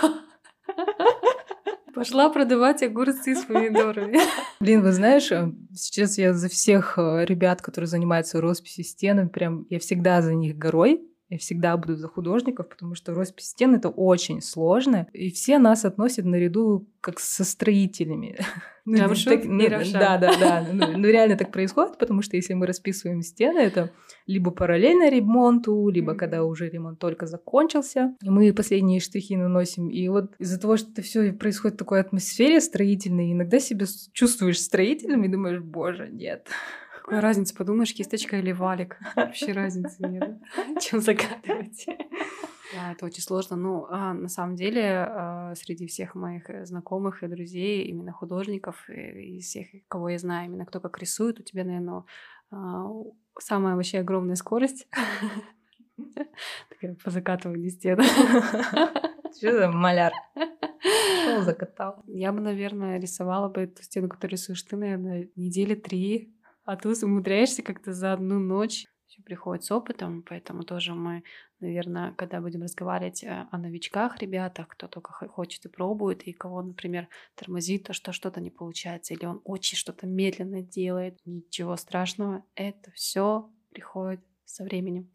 Пошла 2.02 2.30
продавать 2.30 2.82
огурцы 2.82 3.36
с 3.36 3.44
помидорами. 3.44 4.18
Блин, 4.58 4.82
вы 4.82 4.90
знаешь, 4.90 5.30
э, 5.30 5.52
сейчас 5.72 6.18
я 6.18 6.34
за 6.34 6.48
всех 6.48 6.98
э, 6.98 7.24
ребят, 7.24 7.62
которые 7.62 7.86
занимаются 7.86 8.40
росписью 8.40 8.82
стен, 8.82 9.28
прям 9.28 9.66
я 9.70 9.78
всегда 9.78 10.20
за 10.20 10.34
них 10.34 10.58
горой. 10.58 11.00
Я 11.32 11.38
всегда 11.38 11.78
буду 11.78 11.96
за 11.96 12.08
художников, 12.08 12.68
потому 12.68 12.94
что 12.94 13.14
роспись 13.14 13.46
стен 13.46 13.74
это 13.74 13.88
очень 13.88 14.42
сложно. 14.42 15.06
И 15.14 15.30
все 15.30 15.58
нас 15.58 15.86
относят 15.86 16.26
наряду 16.26 16.86
как 17.00 17.20
со 17.20 17.44
строителями. 17.44 18.38
Ну, 18.84 18.98
так- 18.98 19.44
ну, 19.44 19.68
Равшан. 19.68 19.92
Да, 19.92 20.18
да, 20.18 20.32
да. 20.40 20.66
Ну, 20.72 20.98
ну, 20.98 21.06
реально 21.06 21.36
так 21.36 21.52
происходит, 21.52 21.98
потому 21.98 22.20
что 22.20 22.36
если 22.36 22.54
мы 22.54 22.66
расписываем 22.66 23.22
стены, 23.22 23.60
это 23.60 23.92
либо 24.26 24.50
параллельно 24.50 25.08
ремонту, 25.08 25.88
либо 25.88 26.16
когда 26.16 26.42
уже 26.42 26.68
ремонт 26.68 26.98
только 26.98 27.26
закончился, 27.26 28.16
и 28.20 28.28
мы 28.28 28.52
последние 28.52 28.98
штрихи 28.98 29.36
наносим. 29.36 29.88
И 29.88 30.08
вот 30.08 30.34
из-за 30.40 30.60
того, 30.60 30.76
что 30.76 30.90
это 30.90 31.00
все 31.02 31.32
происходит 31.32 31.76
в 31.76 31.78
такой 31.78 32.00
атмосфере 32.00 32.60
строительной, 32.60 33.32
иногда 33.32 33.60
себя 33.60 33.86
чувствуешь 34.12 34.60
строителем 34.60 35.22
и 35.22 35.28
думаешь, 35.28 35.60
боже, 35.60 36.08
нет. 36.10 36.48
Какая 37.02 37.20
разница, 37.20 37.56
подумаешь, 37.56 37.92
кисточка 37.94 38.36
или 38.36 38.52
валик? 38.52 38.96
Вообще 39.16 39.50
разницы 39.50 39.96
нет. 40.06 40.38
Чем 40.80 41.00
загадывать? 41.00 41.86
Да, 42.74 42.92
это 42.92 43.04
очень 43.04 43.22
сложно. 43.22 43.54
Ну, 43.54 43.86
а, 43.90 44.14
на 44.14 44.28
самом 44.28 44.56
деле, 44.56 45.04
а, 45.06 45.54
среди 45.54 45.86
всех 45.86 46.14
моих 46.14 46.48
э, 46.48 46.64
знакомых 46.64 47.22
и 47.22 47.26
друзей, 47.26 47.84
именно 47.84 48.12
художников, 48.12 48.88
и 48.88 49.36
из 49.36 49.44
всех, 49.44 49.66
кого 49.88 50.08
я 50.08 50.16
знаю, 50.18 50.46
именно 50.46 50.64
кто 50.64 50.80
как 50.80 50.98
рисует, 50.98 51.38
у 51.38 51.42
тебя, 51.42 51.64
наверное, 51.64 52.04
самая 53.38 53.76
вообще 53.76 53.98
огромная 53.98 54.36
скорость. 54.36 54.88
Такая 56.70 56.94
по 57.04 57.10
закатыванию 57.10 57.68
стен. 57.68 58.00
Что 59.36 59.52
за 59.52 59.70
маляр? 59.70 60.14
Шел 61.24 61.42
закатал. 61.42 62.02
Я 62.06 62.32
бы, 62.32 62.40
наверное, 62.40 62.98
рисовала 62.98 63.50
бы 63.50 63.62
эту 63.62 63.82
стену, 63.82 64.08
которую 64.08 64.32
рисуешь 64.32 64.62
ты, 64.62 64.76
наверное, 64.76 65.28
недели 65.36 65.74
три. 65.74 66.31
А 66.64 66.76
ты 66.76 66.88
умудряешься 67.04 67.62
как-то 67.62 67.92
за 67.92 68.12
одну 68.12 68.38
ночь. 68.38 68.86
Все 69.06 69.22
приходит 69.22 69.62
с 69.64 69.70
опытом, 69.70 70.22
поэтому 70.26 70.62
тоже 70.62 70.94
мы, 70.94 71.22
наверное, 71.60 72.12
когда 72.12 72.40
будем 72.40 72.62
разговаривать 72.62 73.22
э, 73.22 73.46
о 73.50 73.58
новичках, 73.58 74.18
ребятах, 74.22 74.68
кто 74.68 74.88
только 74.88 75.12
хо- 75.12 75.28
хочет 75.28 75.66
и 75.66 75.68
пробует, 75.68 76.22
и 76.22 76.32
кого, 76.32 76.62
например, 76.62 77.08
тормозит, 77.34 77.86
то 77.88 77.92
что 77.92 78.12
что-то 78.12 78.40
не 78.40 78.48
получается, 78.48 79.12
или 79.12 79.26
он 79.26 79.42
очень 79.44 79.76
что-то 79.76 80.06
медленно 80.06 80.62
делает, 80.62 81.18
ничего 81.26 81.76
страшного, 81.76 82.42
это 82.54 82.90
все 82.92 83.50
приходит 83.70 84.20
со 84.46 84.64
временем. 84.64 85.10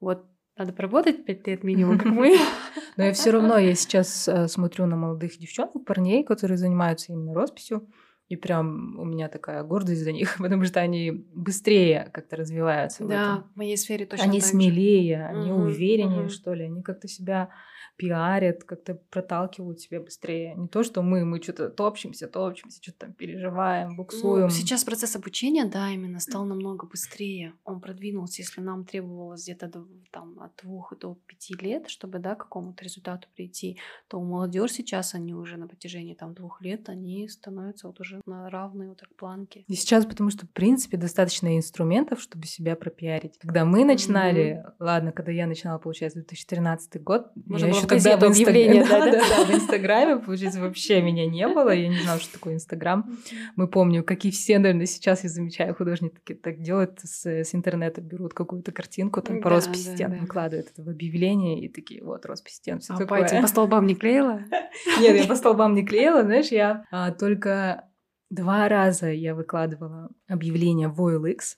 Вот 0.00 0.24
надо 0.56 0.72
поработать 0.72 1.26
пять 1.26 1.46
лет 1.46 1.62
минимум, 1.62 1.98
как 1.98 2.06
мы. 2.06 2.38
Но 2.96 3.04
я 3.04 3.12
все 3.12 3.30
равно, 3.30 3.58
я 3.58 3.74
сейчас 3.74 4.26
э, 4.28 4.48
смотрю 4.48 4.86
на 4.86 4.96
молодых 4.96 5.36
девчонок, 5.36 5.84
парней, 5.84 6.24
которые 6.24 6.56
занимаются 6.56 7.12
именно 7.12 7.34
росписью, 7.34 7.86
и 8.28 8.36
прям 8.36 8.98
у 8.98 9.04
меня 9.04 9.28
такая 9.28 9.62
гордость 9.62 10.02
за 10.02 10.12
них, 10.12 10.36
потому 10.38 10.64
что 10.64 10.80
они 10.80 11.10
быстрее 11.10 12.10
как-то 12.12 12.36
развиваются 12.36 13.04
в 13.04 13.08
Да, 13.08 13.22
этом. 13.22 13.52
в 13.52 13.56
моей 13.56 13.76
сфере 13.76 14.06
точно 14.06 14.24
они 14.24 14.40
так 14.40 14.46
же. 14.46 14.50
смелее, 14.52 15.26
они 15.26 15.52
Мгм, 15.52 15.62
увереннее, 15.62 16.20
мгм. 16.22 16.30
что 16.30 16.54
ли, 16.54 16.64
они 16.64 16.82
как-то 16.82 17.08
себя 17.08 17.50
пиарят, 17.96 18.64
как-то 18.64 18.94
проталкивают 19.10 19.80
себя 19.80 20.00
быстрее. 20.00 20.54
Не 20.54 20.68
то, 20.68 20.82
что 20.82 21.02
мы, 21.02 21.24
мы 21.24 21.40
что-то 21.42 21.70
топчемся, 21.70 22.28
топчемся, 22.28 22.82
что-то 22.82 22.98
там 23.06 23.12
переживаем, 23.14 23.96
буксуем. 23.96 24.44
Ну, 24.44 24.50
сейчас 24.50 24.84
процесс 24.84 25.16
обучения, 25.16 25.64
да, 25.64 25.88
именно 25.90 26.20
стал 26.20 26.44
намного 26.44 26.86
быстрее. 26.86 27.54
Он 27.64 27.80
продвинулся, 27.80 28.42
если 28.42 28.60
нам 28.60 28.84
требовалось 28.84 29.44
где-то 29.44 29.68
до- 29.68 29.88
там, 30.10 30.38
от 30.40 30.52
двух 30.62 30.92
до 30.98 31.14
пяти 31.26 31.54
лет, 31.54 31.88
чтобы 31.88 32.18
да, 32.18 32.34
к 32.34 32.40
какому-то 32.40 32.84
результату 32.84 33.28
прийти, 33.34 33.78
то 34.08 34.18
у 34.20 34.24
молодежь 34.24 34.72
сейчас, 34.72 35.14
они 35.14 35.34
уже 35.34 35.56
на 35.56 35.66
протяжении 35.66 36.14
там, 36.14 36.34
двух 36.34 36.60
лет, 36.60 36.88
они 36.90 37.28
становятся 37.28 37.86
вот 37.86 38.00
уже 38.00 38.15
на 38.26 38.50
равной 38.50 38.88
вот 38.88 38.98
так 38.98 39.14
планке. 39.16 39.64
И 39.68 39.74
сейчас, 39.74 40.06
потому 40.06 40.30
что, 40.30 40.46
в 40.46 40.50
принципе, 40.50 40.96
достаточно 40.96 41.56
инструментов, 41.56 42.20
чтобы 42.20 42.46
себя 42.46 42.76
пропиарить. 42.76 43.38
Когда 43.38 43.64
мы 43.64 43.84
начинали, 43.84 44.64
ладно, 44.78 45.12
когда 45.12 45.32
я 45.32 45.46
начинала, 45.46 45.78
получается, 45.78 46.18
2013 46.20 47.02
год, 47.02 47.30
Можно 47.46 47.66
я 47.66 47.70
еще 47.72 47.86
тогда 47.86 48.16
в, 48.16 48.24
инстаг... 48.24 48.54
да, 48.88 49.00
да, 49.00 49.10
да, 49.10 49.22
да, 49.28 49.44
в 49.44 49.54
Инстаграме, 49.54 50.16
получается, 50.18 50.60
вообще 50.60 51.02
меня 51.02 51.26
не 51.26 51.46
было. 51.48 51.70
Я 51.70 51.88
не 51.88 51.98
знала, 51.98 52.20
что 52.20 52.32
такое 52.32 52.54
Инстаграм. 52.54 53.10
Мы 53.56 53.68
помним, 53.68 54.04
как 54.04 54.24
и 54.24 54.30
все, 54.30 54.58
наверное, 54.58 54.86
сейчас 54.86 55.24
я 55.24 55.30
замечаю, 55.30 55.74
художники 55.74 56.34
так 56.34 56.60
делают 56.60 57.00
с, 57.02 57.26
с 57.26 57.54
интернета, 57.54 58.00
берут 58.00 58.34
какую-то 58.34 58.72
картинку, 58.72 59.22
там 59.22 59.40
по 59.40 59.50
Да, 59.50 59.56
росписи 59.56 59.88
да, 59.88 59.94
стен 59.94 60.10
да. 60.10 60.16
выкладывают 60.18 60.68
это 60.72 60.82
в 60.82 60.88
объявление 60.88 61.60
и 61.60 61.68
такие, 61.68 62.02
вот, 62.02 62.24
роспись 62.26 62.54
стен, 62.54 62.80
все 62.80 62.94
А 62.94 62.98
такое. 62.98 63.40
по 63.40 63.46
столбам 63.46 63.86
не 63.86 63.94
клеила? 63.94 64.42
Нет, 65.00 65.16
я 65.16 65.24
по 65.26 65.34
столбам 65.34 65.74
не 65.74 65.84
клеила, 65.84 66.22
знаешь, 66.22 66.48
я 66.48 66.84
а, 66.90 67.10
только 67.12 67.88
два 68.30 68.68
раза 68.68 69.10
я 69.10 69.34
выкладывала 69.34 70.10
объявление 70.28 70.88
в 70.88 71.00
OLX. 71.00 71.56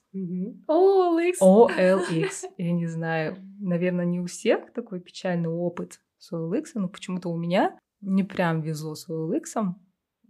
О, 0.67 1.19
Лекс. 1.19 1.41
OLX. 1.41 2.51
Я 2.59 2.73
не 2.73 2.87
знаю, 2.87 3.37
наверное, 3.61 4.05
не 4.05 4.21
у 4.21 4.27
всех 4.27 4.73
такой 4.73 5.01
печальный 5.01 5.49
опыт 5.49 6.01
с 6.19 6.33
OLX, 6.33 6.65
но 6.75 6.89
почему-то 6.89 7.29
у 7.29 7.37
меня 7.37 7.79
не 8.01 8.23
прям 8.23 8.61
везло 8.61 8.95
с 8.95 9.09
OLX. 9.09 9.75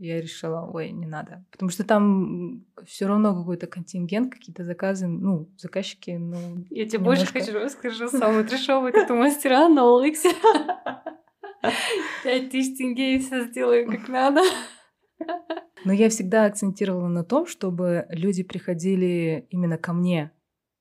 Я 0.01 0.21
решила, 0.21 0.71
ой, 0.73 0.93
не 0.93 1.07
надо. 1.07 1.45
Потому 1.51 1.71
что 1.71 1.83
там 1.85 2.65
все 2.87 3.09
равно 3.09 3.35
какой-то 3.35 3.67
контингент, 3.67 4.33
какие-то 4.33 4.63
заказы, 4.63 5.09
ну, 5.09 5.51
заказчики, 5.57 6.13
ну... 6.13 6.65
Я 6.71 6.87
тебе 6.87 7.01
больше 7.01 7.27
немножко- 7.27 7.41
хочу 7.41 7.59
расскажу. 7.59 8.09
Самый 8.17 8.45
трешовый 8.45 8.93
это 8.93 9.13
мастера 9.15 9.69
на 9.69 9.83
Олексе. 9.83 10.31
Пять 12.23 12.51
тысяч 12.51 12.79
тенге 12.79 13.17
и 13.17 13.19
все 13.19 13.47
сделаем 13.47 13.91
как 13.91 14.09
надо. 14.09 14.41
Но 15.85 15.93
я 15.93 16.09
всегда 16.09 16.45
акцентировала 16.45 17.09
на 17.09 17.25
том, 17.25 17.47
чтобы 17.47 18.07
люди 18.11 18.43
приходили 18.43 19.47
именно 19.51 19.79
ко 19.79 19.93
мне. 19.93 20.33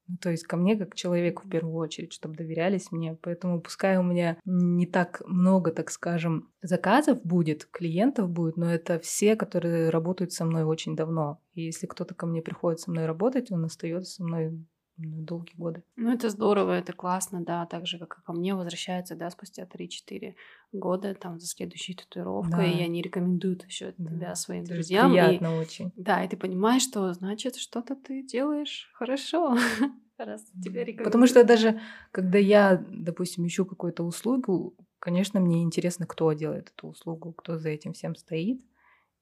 Ну, 0.08 0.16
то 0.18 0.30
есть 0.30 0.44
ко 0.44 0.56
мне 0.56 0.78
как 0.78 0.92
к 0.92 0.96
человеку 0.96 1.44
в 1.46 1.50
первую 1.50 1.76
очередь, 1.76 2.14
чтобы 2.14 2.36
доверялись 2.36 2.92
мне. 2.92 3.18
Поэтому 3.22 3.62
пускай 3.62 3.98
у 3.98 4.04
меня 4.04 4.38
не 4.46 4.86
так 4.86 5.22
много, 5.26 5.72
так 5.72 5.92
скажем, 5.92 6.50
заказов 6.62 7.22
будет, 7.24 7.66
клиентов 7.66 8.30
будет, 8.30 8.56
но 8.56 8.74
это 8.74 9.00
все, 9.00 9.36
которые 9.36 9.90
работают 9.90 10.32
со 10.32 10.46
мной 10.46 10.64
очень 10.64 10.96
давно. 10.96 11.42
И 11.54 11.64
если 11.64 11.88
кто-то 11.88 12.16
ко 12.16 12.26
мне 12.26 12.42
приходит 12.42 12.80
со 12.80 12.90
мной 12.90 13.06
работать, 13.06 13.52
он 13.52 13.66
остается 13.66 14.14
со 14.14 14.24
мной 14.24 14.66
ну, 14.98 15.22
долгие 15.22 15.56
годы. 15.56 15.84
Ну, 15.96 16.12
это 16.14 16.30
здорово, 16.30 16.72
это 16.74 16.94
классно, 16.94 17.44
да, 17.44 17.66
так 17.66 17.86
же, 17.88 17.98
как 18.00 18.18
и 18.20 18.22
ко 18.26 18.34
мне 18.34 18.56
возвращаются, 18.56 19.16
да, 19.16 19.30
спустя 19.30 19.66
3-4 19.66 20.36
года, 20.72 21.14
там, 21.16 21.40
за 21.40 21.48
следующей 21.48 21.94
татуировкой, 21.94 22.72
Да. 22.72 22.78
и 22.80 22.82
они 22.82 23.02
рекомендуют 23.02 23.64
еще 23.66 23.94
Да. 23.98 24.10
тебя 24.12 24.36
своим 24.36 24.64
Это 24.64 24.74
друзьям. 24.74 25.12
и- 25.12 25.14
приятно 25.14 25.58
очень. 25.58 25.92
Да, 25.96 26.24
и 26.24 26.28
ты 26.28 26.36
понимаешь, 26.38 26.82
что 26.84 27.14
значит, 27.14 27.56
что-то 27.56 27.96
ты 27.96 28.24
делаешь 28.24 28.90
хорошо, 28.94 29.56
раз 30.18 30.44
тебя 30.64 30.82
рекомендуют. 30.82 31.04
Потому 31.06 31.28
что 31.28 31.44
даже 31.44 31.80
когда 32.12 32.38
я, 32.40 32.84
допустим, 32.90 33.46
ищу 33.46 33.66
какую-то 33.66 34.04
услугу, 34.04 34.76
конечно, 35.00 35.40
мне 35.40 35.62
интересно, 35.62 36.08
кто 36.08 36.34
делает 36.34 36.72
эту 36.76 36.88
услугу, 36.88 37.34
кто 37.34 37.58
за 37.60 37.70
этим 37.70 37.94
всем 37.94 38.16
стоит. 38.16 38.60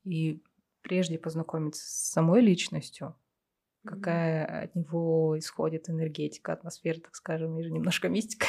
И 0.06 0.42
прежде 0.82 1.18
познакомиться 1.20 1.82
с 1.84 2.12
самой 2.12 2.42
личностью, 2.42 3.16
Какая 3.86 4.63
от 4.63 4.76
него 4.76 5.38
исходит 5.38 5.89
энергетика, 5.89 6.54
атмосфера, 6.54 7.00
так 7.00 7.15
скажем, 7.15 7.58
и 7.60 7.63
же 7.63 7.71
немножко 7.71 8.10
мистика. 8.10 8.48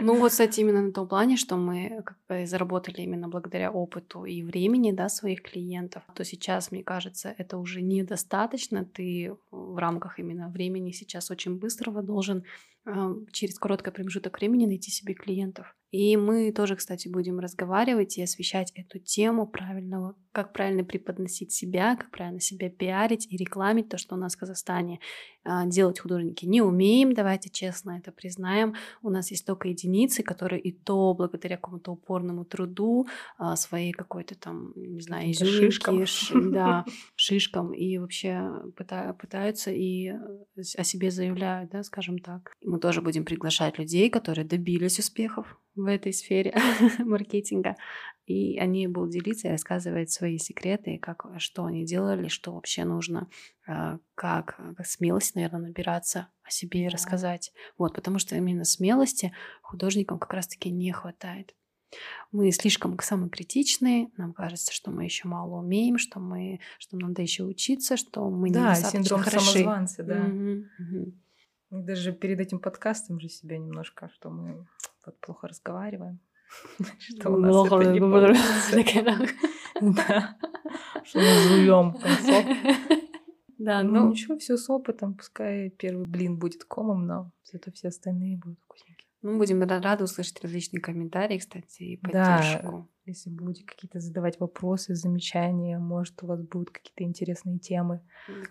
Ну 0.00 0.18
вот, 0.18 0.30
кстати, 0.32 0.60
именно 0.60 0.82
на 0.82 0.92
том 0.92 1.06
плане, 1.06 1.36
что 1.36 1.56
мы 1.56 2.02
как 2.04 2.16
бы 2.28 2.46
заработали 2.46 3.02
именно 3.02 3.28
благодаря 3.28 3.70
опыту 3.70 4.24
и 4.24 4.42
времени, 4.42 4.92
да, 4.92 5.08
своих 5.08 5.42
клиентов, 5.42 6.02
то 6.14 6.24
сейчас, 6.24 6.70
мне 6.70 6.82
кажется, 6.82 7.34
это 7.36 7.58
уже 7.58 7.82
недостаточно. 7.82 8.84
Ты 8.84 9.36
в 9.50 9.78
рамках 9.78 10.18
именно 10.18 10.48
времени 10.48 10.90
сейчас 10.92 11.30
очень 11.30 11.58
быстрого 11.58 12.02
должен 12.02 12.44
через 13.32 13.58
короткий 13.58 13.90
промежуток 13.90 14.38
времени 14.38 14.66
найти 14.66 14.90
себе 14.90 15.14
клиентов. 15.14 15.74
И 15.90 16.16
мы 16.16 16.50
тоже, 16.50 16.74
кстати, 16.74 17.06
будем 17.06 17.38
разговаривать 17.38 18.18
и 18.18 18.22
освещать 18.22 18.72
эту 18.74 18.98
тему 18.98 19.46
правильного, 19.46 20.16
как 20.32 20.52
правильно 20.52 20.82
преподносить 20.82 21.52
себя, 21.52 21.94
как 21.94 22.10
правильно 22.10 22.40
себя 22.40 22.68
пиарить 22.68 23.32
и 23.32 23.36
рекламить 23.36 23.88
то, 23.90 23.96
что 23.96 24.16
у 24.16 24.18
нас 24.18 24.34
в 24.34 24.38
Казахстане 24.40 24.98
а, 25.44 25.66
делать 25.66 26.00
художники 26.00 26.46
не 26.46 26.62
умеем, 26.62 27.14
давайте 27.14 27.48
честно 27.48 27.98
это 27.98 28.10
признаем. 28.10 28.74
У 29.02 29.10
нас 29.10 29.30
есть 29.30 29.46
только 29.46 29.68
единицы, 29.68 30.24
которые 30.24 30.60
и 30.60 30.72
то 30.72 31.14
благодаря 31.14 31.56
какому-то 31.56 31.92
упорному 31.92 32.44
труду, 32.44 33.06
а, 33.38 33.54
своей 33.54 33.92
какой-то 33.92 34.34
там, 34.36 34.72
не 34.74 35.00
знаю, 35.00 35.30
изюминки, 35.30 35.66
шишкам. 35.66 36.06
ш- 36.06 36.40
да, 36.50 36.84
шишкам, 37.14 37.72
и 37.72 37.98
вообще 37.98 38.50
пыта- 38.76 39.14
пытаются 39.14 39.70
и 39.70 40.08
э, 40.08 40.16
о 40.56 40.82
себе 40.82 41.12
заявляют, 41.12 41.70
да, 41.70 41.84
скажем 41.84 42.18
так. 42.18 42.52
Мы 42.74 42.80
тоже 42.80 43.02
будем 43.02 43.24
приглашать 43.24 43.78
людей, 43.78 44.10
которые 44.10 44.44
добились 44.44 44.98
успехов 44.98 45.60
в 45.76 45.86
этой 45.86 46.12
сфере 46.12 46.52
маркетинга, 46.98 47.76
и 48.26 48.58
они 48.58 48.88
будут 48.88 49.12
делиться 49.12 49.46
и 49.46 49.52
рассказывать 49.52 50.10
свои 50.10 50.38
секреты, 50.38 50.98
как, 50.98 51.24
что 51.38 51.66
они 51.66 51.84
делали, 51.84 52.26
что 52.26 52.52
вообще 52.52 52.82
нужно, 52.84 53.28
а, 53.68 54.00
как, 54.16 54.56
как 54.76 54.86
смелость, 54.88 55.36
наверное, 55.36 55.68
набираться 55.68 56.26
о 56.42 56.50
себе 56.50 56.86
и 56.86 56.88
рассказать. 56.88 57.52
Вот, 57.78 57.94
потому 57.94 58.18
что 58.18 58.34
именно 58.34 58.64
смелости 58.64 59.32
художникам 59.62 60.18
как 60.18 60.32
раз-таки 60.32 60.72
не 60.72 60.90
хватает. 60.90 61.54
Мы 62.32 62.50
слишком 62.50 62.98
самокритичные, 62.98 64.08
нам 64.16 64.32
кажется, 64.32 64.72
что 64.72 64.90
мы 64.90 65.04
еще 65.04 65.28
мало 65.28 65.60
умеем, 65.60 65.96
что 65.96 66.18
мы, 66.18 66.58
что 66.80 66.96
нам 66.96 67.10
надо 67.10 67.22
еще 67.22 67.44
учиться, 67.44 67.96
что 67.96 68.28
мы 68.28 68.50
Да, 68.50 68.74
недостаточно 68.74 69.00
синдром 69.00 69.22
хороши. 69.22 69.40
самозванца, 69.52 70.02
да. 70.02 70.24
Мгм, 70.24 70.70
мгм. 70.80 71.23
Даже 71.82 72.12
перед 72.12 72.40
этим 72.40 72.58
подкастом 72.58 73.20
же 73.20 73.28
себя 73.28 73.58
немножко, 73.58 74.10
что 74.14 74.30
мы 74.30 74.66
вот 75.04 75.18
плохо 75.20 75.48
разговариваем. 75.48 76.20
Что 76.98 77.30
у 77.30 77.38
нас 77.38 77.66
это 77.66 77.92
не 77.92 78.00
получится. 78.00 78.80
Что 81.04 81.18
мы 81.18 81.48
жуем 81.48 81.92
концов. 81.92 82.44
Да, 83.56 83.82
Ну, 83.82 83.92
ну, 83.92 84.10
ничего, 84.10 84.36
все 84.36 84.56
с 84.56 84.68
опытом. 84.68 85.14
Пускай 85.14 85.70
первый 85.70 86.04
блин 86.06 86.38
будет 86.38 86.64
комом, 86.64 87.06
но 87.06 87.30
зато 87.44 87.70
все 87.70 87.88
остальные 87.88 88.36
будут 88.36 88.58
вкусненькие. 88.60 89.03
Мы 89.24 89.38
будем 89.38 89.62
ра- 89.62 89.80
рады 89.80 90.04
услышать 90.04 90.40
различные 90.42 90.80
комментарии, 90.80 91.38
кстати, 91.38 91.82
и 91.82 92.00
Да. 92.00 92.10
поддержку. 92.10 92.88
Если 93.06 93.30
будете 93.30 93.64
какие-то 93.64 94.00
задавать 94.00 94.38
вопросы, 94.40 94.94
замечания, 94.94 95.78
может, 95.78 96.22
у 96.22 96.26
вас 96.26 96.40
будут 96.42 96.70
какие-то 96.70 97.04
интересные 97.04 97.58
темы, 97.58 98.00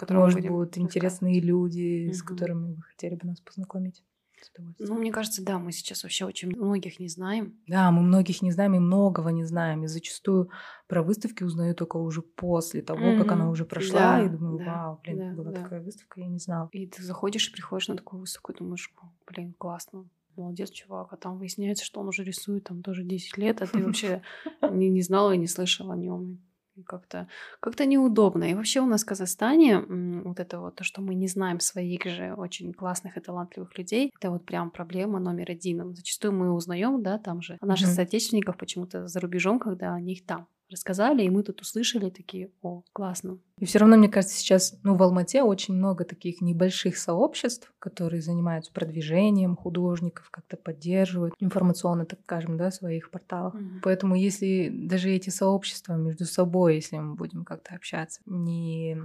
может, 0.10 0.46
будут 0.48 0.78
интересные 0.78 1.40
люди, 1.40 2.12
с 2.12 2.20
Мгм. 2.24 2.28
которыми 2.28 2.74
вы 2.76 2.82
хотели 2.82 3.16
бы 3.16 3.28
нас 3.28 3.40
познакомить. 3.40 4.04
С. 4.42 4.52
Ну, 4.80 5.00
мне 5.00 5.12
кажется, 5.12 5.42
да, 5.44 5.58
мы 5.58 5.72
сейчас 5.72 6.04
вообще 6.04 6.26
очень 6.26 6.50
многих 6.50 7.00
не 7.00 7.08
знаем. 7.08 7.58
Да, 7.66 7.90
мы 7.92 8.02
многих 8.02 8.42
не 8.42 8.52
знаем 8.52 8.76
и 8.76 8.80
многого 8.80 9.30
не 9.30 9.46
знаем. 9.46 9.86
И 9.86 9.88
зачастую 9.88 10.50
про 10.88 11.02
выставки 11.02 11.44
узнаю 11.44 11.74
только 11.76 11.96
уже 11.96 12.22
после 12.22 12.82
того, 12.82 13.16
как 13.18 13.32
она 13.32 13.50
уже 13.50 13.64
прошла. 13.66 14.18
Да, 14.20 14.26
и 14.26 14.30
думаю, 14.30 14.58
да, 14.58 14.66
вау, 14.66 15.00
блин, 15.02 15.18
да, 15.18 15.34
была 15.34 15.52
да. 15.52 15.64
такая 15.64 15.82
выставка, 15.82 16.20
я 16.20 16.28
не 16.28 16.40
знала. 16.40 16.68
И 16.74 16.88
ты 16.88 17.02
заходишь 17.04 17.48
и 17.50 17.54
приходишь 17.54 17.88
на 17.88 17.96
такую 17.96 18.20
выставку 18.20 18.52
и 18.52 18.56
думаешь, 18.58 18.92
«О, 19.02 19.06
блин, 19.28 19.54
классно. 19.58 20.10
Молодец, 20.36 20.70
чувак. 20.72 21.14
А 21.14 21.18
там 21.18 21.38
выясняется, 21.38 21.86
что 21.86 22.00
он 22.02 22.08
уже 22.08 22.24
рисует 22.24 22.66
там 22.66 22.82
тоже 22.82 23.04
10 23.04 23.38
лет, 23.38 23.62
а 23.62 23.68
ты 23.68 23.84
вообще 23.86 24.22
не, 24.72 24.90
не 24.90 25.02
знала 25.02 25.32
и 25.32 25.38
не 25.38 25.48
слышала 25.48 25.94
о 25.94 25.98
нем. 25.98 26.40
Как-то 26.88 27.28
как 27.60 27.80
неудобно. 27.80 28.46
И 28.46 28.56
вообще 28.56 28.80
у 28.82 28.88
нас 28.88 29.04
в 29.04 29.06
Казахстане 29.06 29.80
вот 29.80 30.40
это 30.40 30.60
вот 30.60 30.76
то, 30.76 30.84
что 30.84 31.02
мы 31.02 31.14
не 31.14 31.28
знаем 31.28 31.60
своих 31.60 32.04
же 32.06 32.34
очень 32.34 32.74
классных 32.74 33.16
и 33.16 33.20
талантливых 33.22 33.78
людей, 33.78 34.12
это 34.18 34.32
вот 34.32 34.46
прям 34.46 34.72
проблема 34.72 35.20
номер 35.20 35.52
один. 35.52 35.96
Зачастую 35.96 36.34
мы 36.34 36.52
узнаем, 36.52 37.04
да, 37.04 37.20
там 37.20 37.44
же, 37.44 37.60
наших 37.62 37.90
Мгм. 37.90 37.96
соотечественников 37.96 38.58
почему-то 38.58 39.08
за 39.08 39.20
рубежом, 39.20 39.60
когда 39.60 39.94
о 39.94 40.02
них 40.02 40.26
там 40.26 40.48
рассказали, 40.70 41.24
и 41.24 41.30
мы 41.30 41.44
тут 41.44 41.62
услышали 41.62 42.10
такие, 42.10 42.52
о, 42.62 42.84
классно. 42.94 43.38
И 43.60 43.66
все 43.66 43.80
равно, 43.80 43.98
мне 43.98 44.10
кажется, 44.10 44.38
сейчас, 44.38 44.78
ну, 44.84 44.96
в 44.96 45.04
Алмате 45.04 45.44
очень 45.44 45.76
много 45.76 46.04
таких 46.04 46.42
небольших 46.42 46.98
сообществ, 46.98 47.74
которые 47.80 48.22
занимаются 48.22 48.72
продвижением 48.74 49.56
художников, 49.56 50.30
как-то 50.32 50.58
поддерживают 50.58 51.36
информационно, 51.40 52.06
так 52.06 52.20
скажем, 52.24 52.58
да, 52.58 52.72
в 52.72 52.76
своих 52.76 53.12
порталах. 53.12 53.54
Мгм. 53.54 53.82
Поэтому 53.84 54.16
если 54.16 54.70
даже 54.70 55.12
эти 55.12 55.30
сообщества 55.30 55.94
между 55.94 56.26
собой, 56.26 56.76
если 56.76 56.98
мы 56.98 57.16
будем 57.16 57.46
как-то 57.46 57.76
общаться, 57.76 58.22
не 58.26 58.98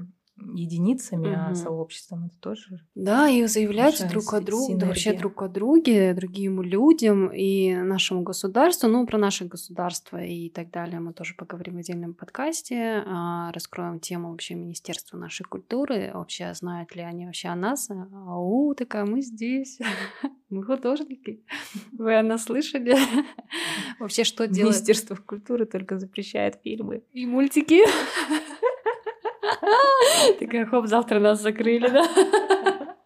единицами, 0.54 1.32
а 1.34 1.46
Мгм. 1.46 1.54
сообществом, 1.54 2.26
это 2.26 2.36
тоже 2.40 2.80
Да, 2.94 3.28
и 3.28 3.44
заявлять 3.46 4.06
друг 4.08 4.32
о 4.32 4.40
друге, 4.40 4.76
да, 4.76 4.86
вообще 4.86 5.12
друг 5.12 5.42
о 5.42 5.48
друге, 5.48 6.14
другим 6.14 6.62
людям 6.62 7.28
и 7.32 7.74
нашему 7.74 8.22
государству. 8.22 8.88
Ну, 8.88 9.06
про 9.06 9.18
наше 9.18 9.44
государство 9.46 10.22
и 10.22 10.48
так 10.50 10.70
далее 10.70 11.00
мы 11.00 11.12
тоже 11.12 11.34
поговорим 11.36 11.74
в 11.74 11.78
отдельном 11.78 12.14
подкасте. 12.14 13.02
а, 13.06 13.52
Раскроем 13.52 14.00
тему 14.00 14.30
вообще 14.30 14.54
Министерства 14.54 15.16
нашей 15.16 15.44
культуры. 15.44 16.10
Вообще, 16.14 16.52
знают 16.54 16.94
ли 16.96 17.02
они 17.02 17.26
вообще 17.26 17.48
о 17.48 17.56
нас? 17.56 17.88
Ау, 17.90 18.74
такая, 18.74 19.04
мы 19.04 19.20
здесь. 19.22 19.78
Мы 20.50 20.64
художники. 20.64 21.44
Вы 21.92 22.16
о 22.18 22.22
нас 22.22 22.44
слышали? 22.44 22.96
Вообще, 23.98 24.24
что 24.24 24.46
делать? 24.46 24.76
Министерство 24.76 25.14
культуры 25.16 25.66
только 25.66 25.98
запрещает 25.98 26.58
фильмы. 26.64 27.02
И 27.12 27.26
мультики. 27.26 27.82
Такая, 30.38 30.66
хоп, 30.66 30.86
завтра 30.86 31.18
нас 31.20 31.40
закрыли, 31.40 31.88
да? 31.88 32.04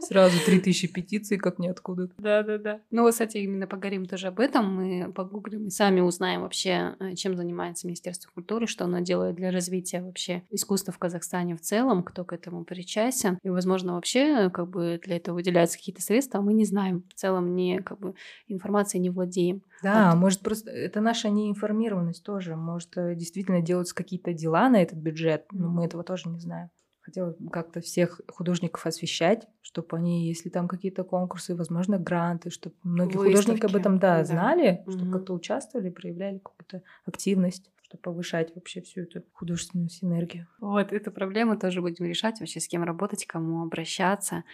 Сразу 0.02 0.36
3000 0.44 0.88
петиций, 0.88 1.38
как 1.38 1.58
ниоткуда. 1.58 2.10
Да-да-да. 2.18 2.80
Ну, 2.90 3.02
вот, 3.02 3.12
кстати, 3.12 3.38
именно 3.38 3.66
поговорим 3.66 4.06
тоже 4.06 4.28
об 4.28 4.40
этом. 4.40 4.74
Мы 4.74 5.12
погуглим 5.12 5.66
и 5.66 5.70
сами 5.70 6.00
узнаем 6.00 6.42
вообще, 6.42 6.96
э, 6.98 7.14
чем 7.14 7.36
занимается 7.36 7.86
Министерство 7.86 8.30
культуры, 8.34 8.66
что 8.66 8.84
оно 8.84 9.00
делает 9.00 9.36
для 9.36 9.50
развития 9.50 10.02
вообще 10.02 10.42
искусства 10.50 10.92
в 10.92 10.98
Казахстане 10.98 11.56
в 11.56 11.60
целом, 11.60 12.02
кто 12.02 12.24
к 12.24 12.32
этому 12.32 12.64
причастен. 12.64 13.38
И, 13.42 13.48
возможно, 13.48 13.94
вообще 13.94 14.50
как 14.50 14.68
бы 14.68 15.00
для 15.02 15.16
этого 15.16 15.36
выделяются 15.36 15.78
какие-то 15.78 16.02
средства, 16.02 16.40
а 16.40 16.42
мы 16.42 16.52
не 16.52 16.64
знаем. 16.64 17.04
В 17.08 17.14
целом 17.14 17.54
не 17.54 17.80
как 17.80 17.98
бы 18.00 18.14
информацией 18.48 19.02
не 19.02 19.10
владеем. 19.10 19.62
Да, 19.82 20.12
а... 20.12 20.16
может 20.16 20.40
просто 20.40 20.70
это 20.70 21.00
наша 21.00 21.30
неинформированность 21.30 22.24
тоже. 22.24 22.56
Может 22.56 22.96
э, 22.96 23.14
действительно 23.14 23.62
делаются 23.62 23.94
какие-то 23.94 24.32
дела 24.32 24.68
на 24.68 24.82
этот 24.82 24.98
бюджет, 24.98 25.46
но 25.52 25.68
мы 25.68 25.84
этого 25.84 26.02
тоже 26.02 26.28
не 26.28 26.40
знаем 26.40 26.70
хотела 27.02 27.36
как-то 27.50 27.80
всех 27.80 28.20
художников 28.28 28.86
освещать, 28.86 29.48
чтобы 29.60 29.96
они, 29.96 30.28
если 30.28 30.48
там 30.48 30.68
какие-то 30.68 31.04
конкурсы, 31.04 31.54
возможно, 31.54 31.98
гранты, 31.98 32.50
чтобы 32.50 32.76
многие 32.82 33.16
Выставки. 33.16 33.36
художники 33.36 33.66
об 33.66 33.76
этом, 33.76 33.98
да, 33.98 34.18
да. 34.18 34.24
знали, 34.24 34.82
угу. 34.86 34.92
чтобы 34.92 35.12
как-то 35.12 35.34
участвовали, 35.34 35.90
проявляли 35.90 36.38
какую-то 36.38 36.82
активность 37.04 37.70
чтобы 37.92 38.02
повышать 38.02 38.54
вообще 38.54 38.80
всю 38.80 39.02
эту 39.02 39.22
художественную 39.34 39.90
синергию. 39.90 40.48
Вот, 40.60 40.94
эту 40.94 41.10
проблему 41.10 41.58
тоже 41.58 41.82
будем 41.82 42.06
решать, 42.06 42.40
вообще 42.40 42.58
с 42.58 42.66
кем 42.66 42.84
работать, 42.84 43.26
кому 43.26 43.62
обращаться, 43.62 44.44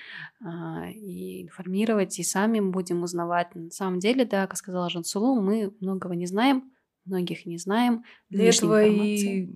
э, 0.40 0.90
и 0.90 1.42
информировать, 1.42 2.18
и 2.18 2.24
сами 2.24 2.58
будем 2.58 3.04
узнавать. 3.04 3.54
На 3.54 3.70
самом 3.70 4.00
деле, 4.00 4.24
да, 4.24 4.48
как 4.48 4.56
сказала 4.56 4.90
Жансулу, 4.90 5.40
мы 5.40 5.72
многого 5.78 6.16
не 6.16 6.26
знаем, 6.26 6.72
многих 7.04 7.46
не 7.46 7.58
знаем. 7.58 8.02
Для 8.28 8.48
этого 8.48 8.84
и 8.84 9.48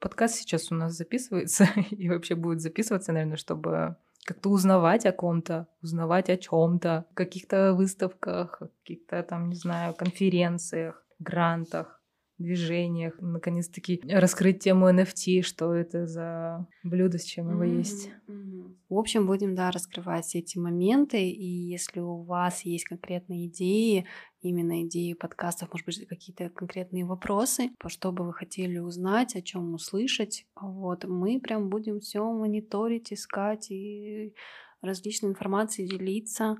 подкаст 0.00 0.36
сейчас 0.36 0.70
у 0.72 0.74
нас 0.74 0.94
записывается 0.94 1.68
и 1.90 2.08
вообще 2.08 2.34
будет 2.34 2.60
записываться, 2.60 3.12
наверное, 3.12 3.36
чтобы 3.36 3.96
как-то 4.24 4.50
узнавать 4.50 5.06
о 5.06 5.12
ком-то, 5.12 5.68
узнавать 5.82 6.28
о 6.28 6.36
чем-то, 6.36 7.06
каких-то 7.14 7.72
выставках, 7.74 8.62
каких-то 8.82 9.22
там, 9.22 9.48
не 9.48 9.54
знаю, 9.54 9.94
конференциях, 9.94 11.02
грантах 11.18 11.97
движениях, 12.38 13.14
наконец-таки 13.20 14.00
раскрыть 14.08 14.60
тему 14.60 14.88
NFT, 14.90 15.42
что 15.42 15.74
это 15.74 16.06
за 16.06 16.66
блюдо, 16.82 17.18
с 17.18 17.24
чем 17.24 17.50
его 17.50 17.64
mm-hmm. 17.64 17.78
есть. 17.78 18.10
Mm-hmm. 18.28 18.76
В 18.88 18.96
общем, 18.96 19.26
будем, 19.26 19.54
да, 19.54 19.70
раскрывать 19.70 20.34
эти 20.34 20.56
моменты, 20.56 21.28
и 21.28 21.44
если 21.44 22.00
у 22.00 22.22
вас 22.22 22.62
есть 22.62 22.84
конкретные 22.84 23.48
идеи, 23.48 24.06
именно 24.40 24.82
идеи 24.84 25.12
подкастов, 25.12 25.70
может 25.72 25.86
быть, 25.86 26.06
какие-то 26.06 26.48
конкретные 26.48 27.04
вопросы, 27.04 27.70
по 27.78 27.88
что 27.88 28.12
бы 28.12 28.24
вы 28.24 28.32
хотели 28.32 28.78
узнать, 28.78 29.36
о 29.36 29.42
чем 29.42 29.74
услышать, 29.74 30.46
вот, 30.60 31.04
мы 31.04 31.40
прям 31.40 31.68
будем 31.68 32.00
все 32.00 32.24
мониторить, 32.32 33.12
искать 33.12 33.70
и 33.70 34.32
различной 34.80 35.30
информацией 35.30 35.88
делиться. 35.88 36.56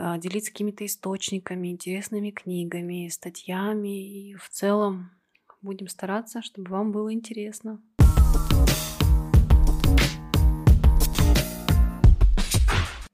А, 0.00 0.16
делиться 0.16 0.52
какими-то 0.52 0.86
источниками, 0.86 1.72
интересными 1.72 2.30
книгами, 2.30 3.08
статьями 3.08 4.28
и 4.30 4.34
в 4.34 4.48
целом 4.48 5.10
будем 5.60 5.88
стараться, 5.88 6.40
чтобы 6.40 6.70
вам 6.70 6.92
было 6.92 7.12
интересно. 7.12 7.82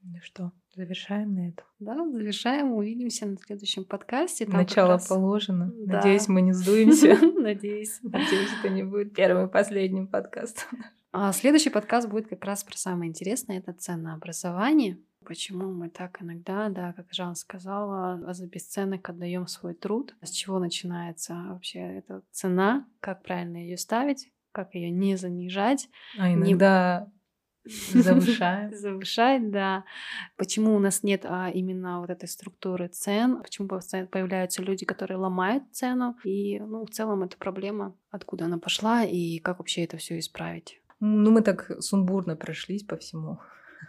Ну 0.03 0.19
что, 0.21 0.51
завершаем 0.75 1.33
на 1.33 1.49
этом? 1.49 1.65
Да, 1.79 2.07
завершаем. 2.07 2.73
Увидимся 2.73 3.25
на 3.25 3.37
следующем 3.37 3.83
подкасте. 3.85 4.45
Там 4.45 4.57
Начало 4.57 4.89
раз... 4.89 5.07
положено. 5.07 5.73
Да. 5.87 5.97
Надеюсь, 5.97 6.27
мы 6.27 6.41
не 6.41 6.53
сдуемся. 6.53 7.17
Надеюсь. 7.35 7.97
Надеюсь, 8.03 8.51
это 8.59 8.69
не 8.69 8.83
будет 8.83 9.15
первым 9.15 9.47
и 9.47 9.51
последним 9.51 10.05
подкастом. 10.05 10.85
А 11.11 11.31
следующий 11.33 11.71
подкаст 11.71 12.07
будет 12.09 12.27
как 12.27 12.45
раз 12.45 12.63
про 12.63 12.77
самое 12.77 13.09
интересное. 13.09 13.57
Это 13.57 13.73
ценообразование 13.73 14.99
почему 15.25 15.71
мы 15.71 15.89
так 15.89 16.21
иногда, 16.21 16.69
да, 16.69 16.93
как 16.93 17.07
Жан 17.11 17.35
сказала, 17.35 18.33
за 18.33 18.47
бесценок 18.47 19.09
отдаем 19.09 19.47
свой 19.47 19.73
труд. 19.73 20.15
С 20.21 20.29
чего 20.29 20.59
начинается 20.59 21.33
вообще 21.49 21.79
эта 21.79 22.21
цена, 22.31 22.87
как 22.99 23.23
правильно 23.23 23.57
ее 23.57 23.77
ставить, 23.77 24.31
как 24.51 24.73
ее 24.75 24.89
не 24.89 25.17
занижать. 25.17 25.89
А 26.17 26.31
иногда 26.31 27.11
не... 27.65 28.01
завышаем. 28.01 28.73
Завышать, 28.75 29.51
да. 29.51 29.83
Почему 30.37 30.75
у 30.75 30.79
нас 30.79 31.03
нет 31.03 31.25
а, 31.25 31.49
именно 31.49 31.99
вот 31.99 32.09
этой 32.09 32.29
структуры 32.29 32.87
цен? 32.87 33.41
Почему 33.41 33.67
появляются 33.67 34.61
люди, 34.61 34.85
которые 34.85 35.17
ломают 35.17 35.63
цену? 35.71 36.15
И, 36.23 36.59
ну, 36.59 36.85
в 36.85 36.89
целом, 36.91 37.23
это 37.23 37.37
проблема, 37.37 37.95
откуда 38.11 38.45
она 38.45 38.59
пошла 38.59 39.03
и 39.03 39.39
как 39.39 39.59
вообще 39.59 39.83
это 39.83 39.97
все 39.97 40.19
исправить. 40.19 40.81
Ну, 40.99 41.31
мы 41.31 41.41
так 41.41 41.71
сумбурно 41.79 42.35
прошлись 42.35 42.83
по 42.83 42.95
всему 42.97 43.39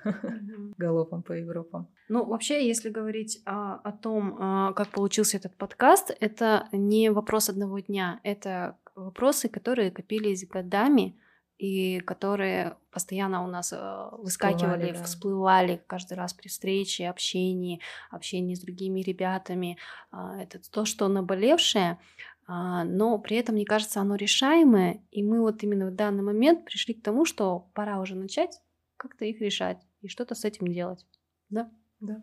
галопом 0.78 1.22
по 1.22 1.32
Европам. 1.32 1.88
Ну, 2.09 2.24
вообще, 2.24 2.66
если 2.66 2.90
говорить 2.90 3.42
а, 3.46 3.76
о 3.76 3.92
том, 3.92 4.37
а, 4.38 4.72
как 4.72 4.88
получился 4.88 5.37
этот 5.37 5.56
подкаст, 5.56 6.16
это 6.20 6.68
не 6.72 7.11
вопрос 7.11 7.48
одного 7.48 7.78
дня, 7.80 8.20
это 8.22 8.76
вопросы, 8.94 9.48
которые 9.48 9.90
копились 9.90 10.46
годами 10.46 11.16
и 11.59 12.00
которые 12.00 12.76
постоянно 12.90 13.42
у 13.42 13.46
нас 13.46 13.72
э, 13.72 14.09
выскакивали, 14.18 14.92
всплывали, 14.92 14.92
да. 14.92 15.04
всплывали 15.04 15.82
каждый 15.87 16.14
раз 16.14 16.35
при 16.35 16.48
встрече, 16.48 17.09
общении, 17.09 17.80
общении 18.11 18.54
с 18.54 18.61
другими 18.61 19.00
ребятами. 19.00 19.78
Э, 20.12 20.40
это 20.42 20.61
то, 20.70 20.85
что 20.85 21.09
наболевшее, 21.09 21.98
э, 22.46 22.82
но 22.85 23.18
при 23.18 23.38
этом, 23.38 23.54
мне 23.54 23.64
кажется, 23.64 24.00
оно 24.00 24.16
решаемое, 24.16 25.00
и 25.11 25.22
мы 25.22 25.40
вот 25.40 25.62
именно 25.62 25.87
в 25.87 25.94
данный 25.94 26.22
момент 26.22 26.66
пришли 26.66 26.92
к 26.92 27.02
тому, 27.02 27.24
что 27.24 27.70
пора 27.72 28.00
уже 28.00 28.16
начать 28.16 28.61
как-то 28.98 29.24
их 29.24 29.40
решать 29.40 29.78
и 30.00 30.09
что-то 30.09 30.35
с 30.35 30.44
этим 30.44 30.68
делать. 30.68 31.06
Да? 31.48 31.70
Да. 32.00 32.22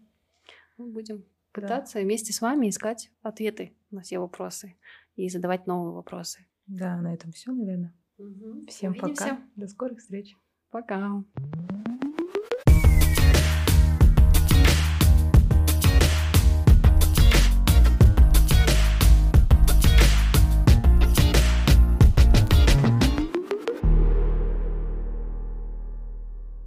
Мы 0.77 0.87
будем 0.87 1.25
пытаться 1.51 1.99
да. 1.99 2.03
вместе 2.03 2.33
с 2.33 2.41
вами 2.41 2.69
искать 2.69 3.11
ответы 3.21 3.73
на 3.91 4.01
все 4.01 4.19
вопросы 4.19 4.75
и 5.15 5.29
задавать 5.29 5.67
новые 5.67 5.93
вопросы. 5.93 6.45
Да, 6.67 6.99
на 7.01 7.13
этом 7.13 7.31
все, 7.31 7.51
наверное. 7.51 7.93
Угу. 8.17 8.67
Всем 8.67 8.91
Увидимся. 8.91 9.23
пока. 9.23 9.41
До 9.55 9.67
скорых 9.67 9.99
встреч. 9.99 10.35
Пока. 10.69 11.23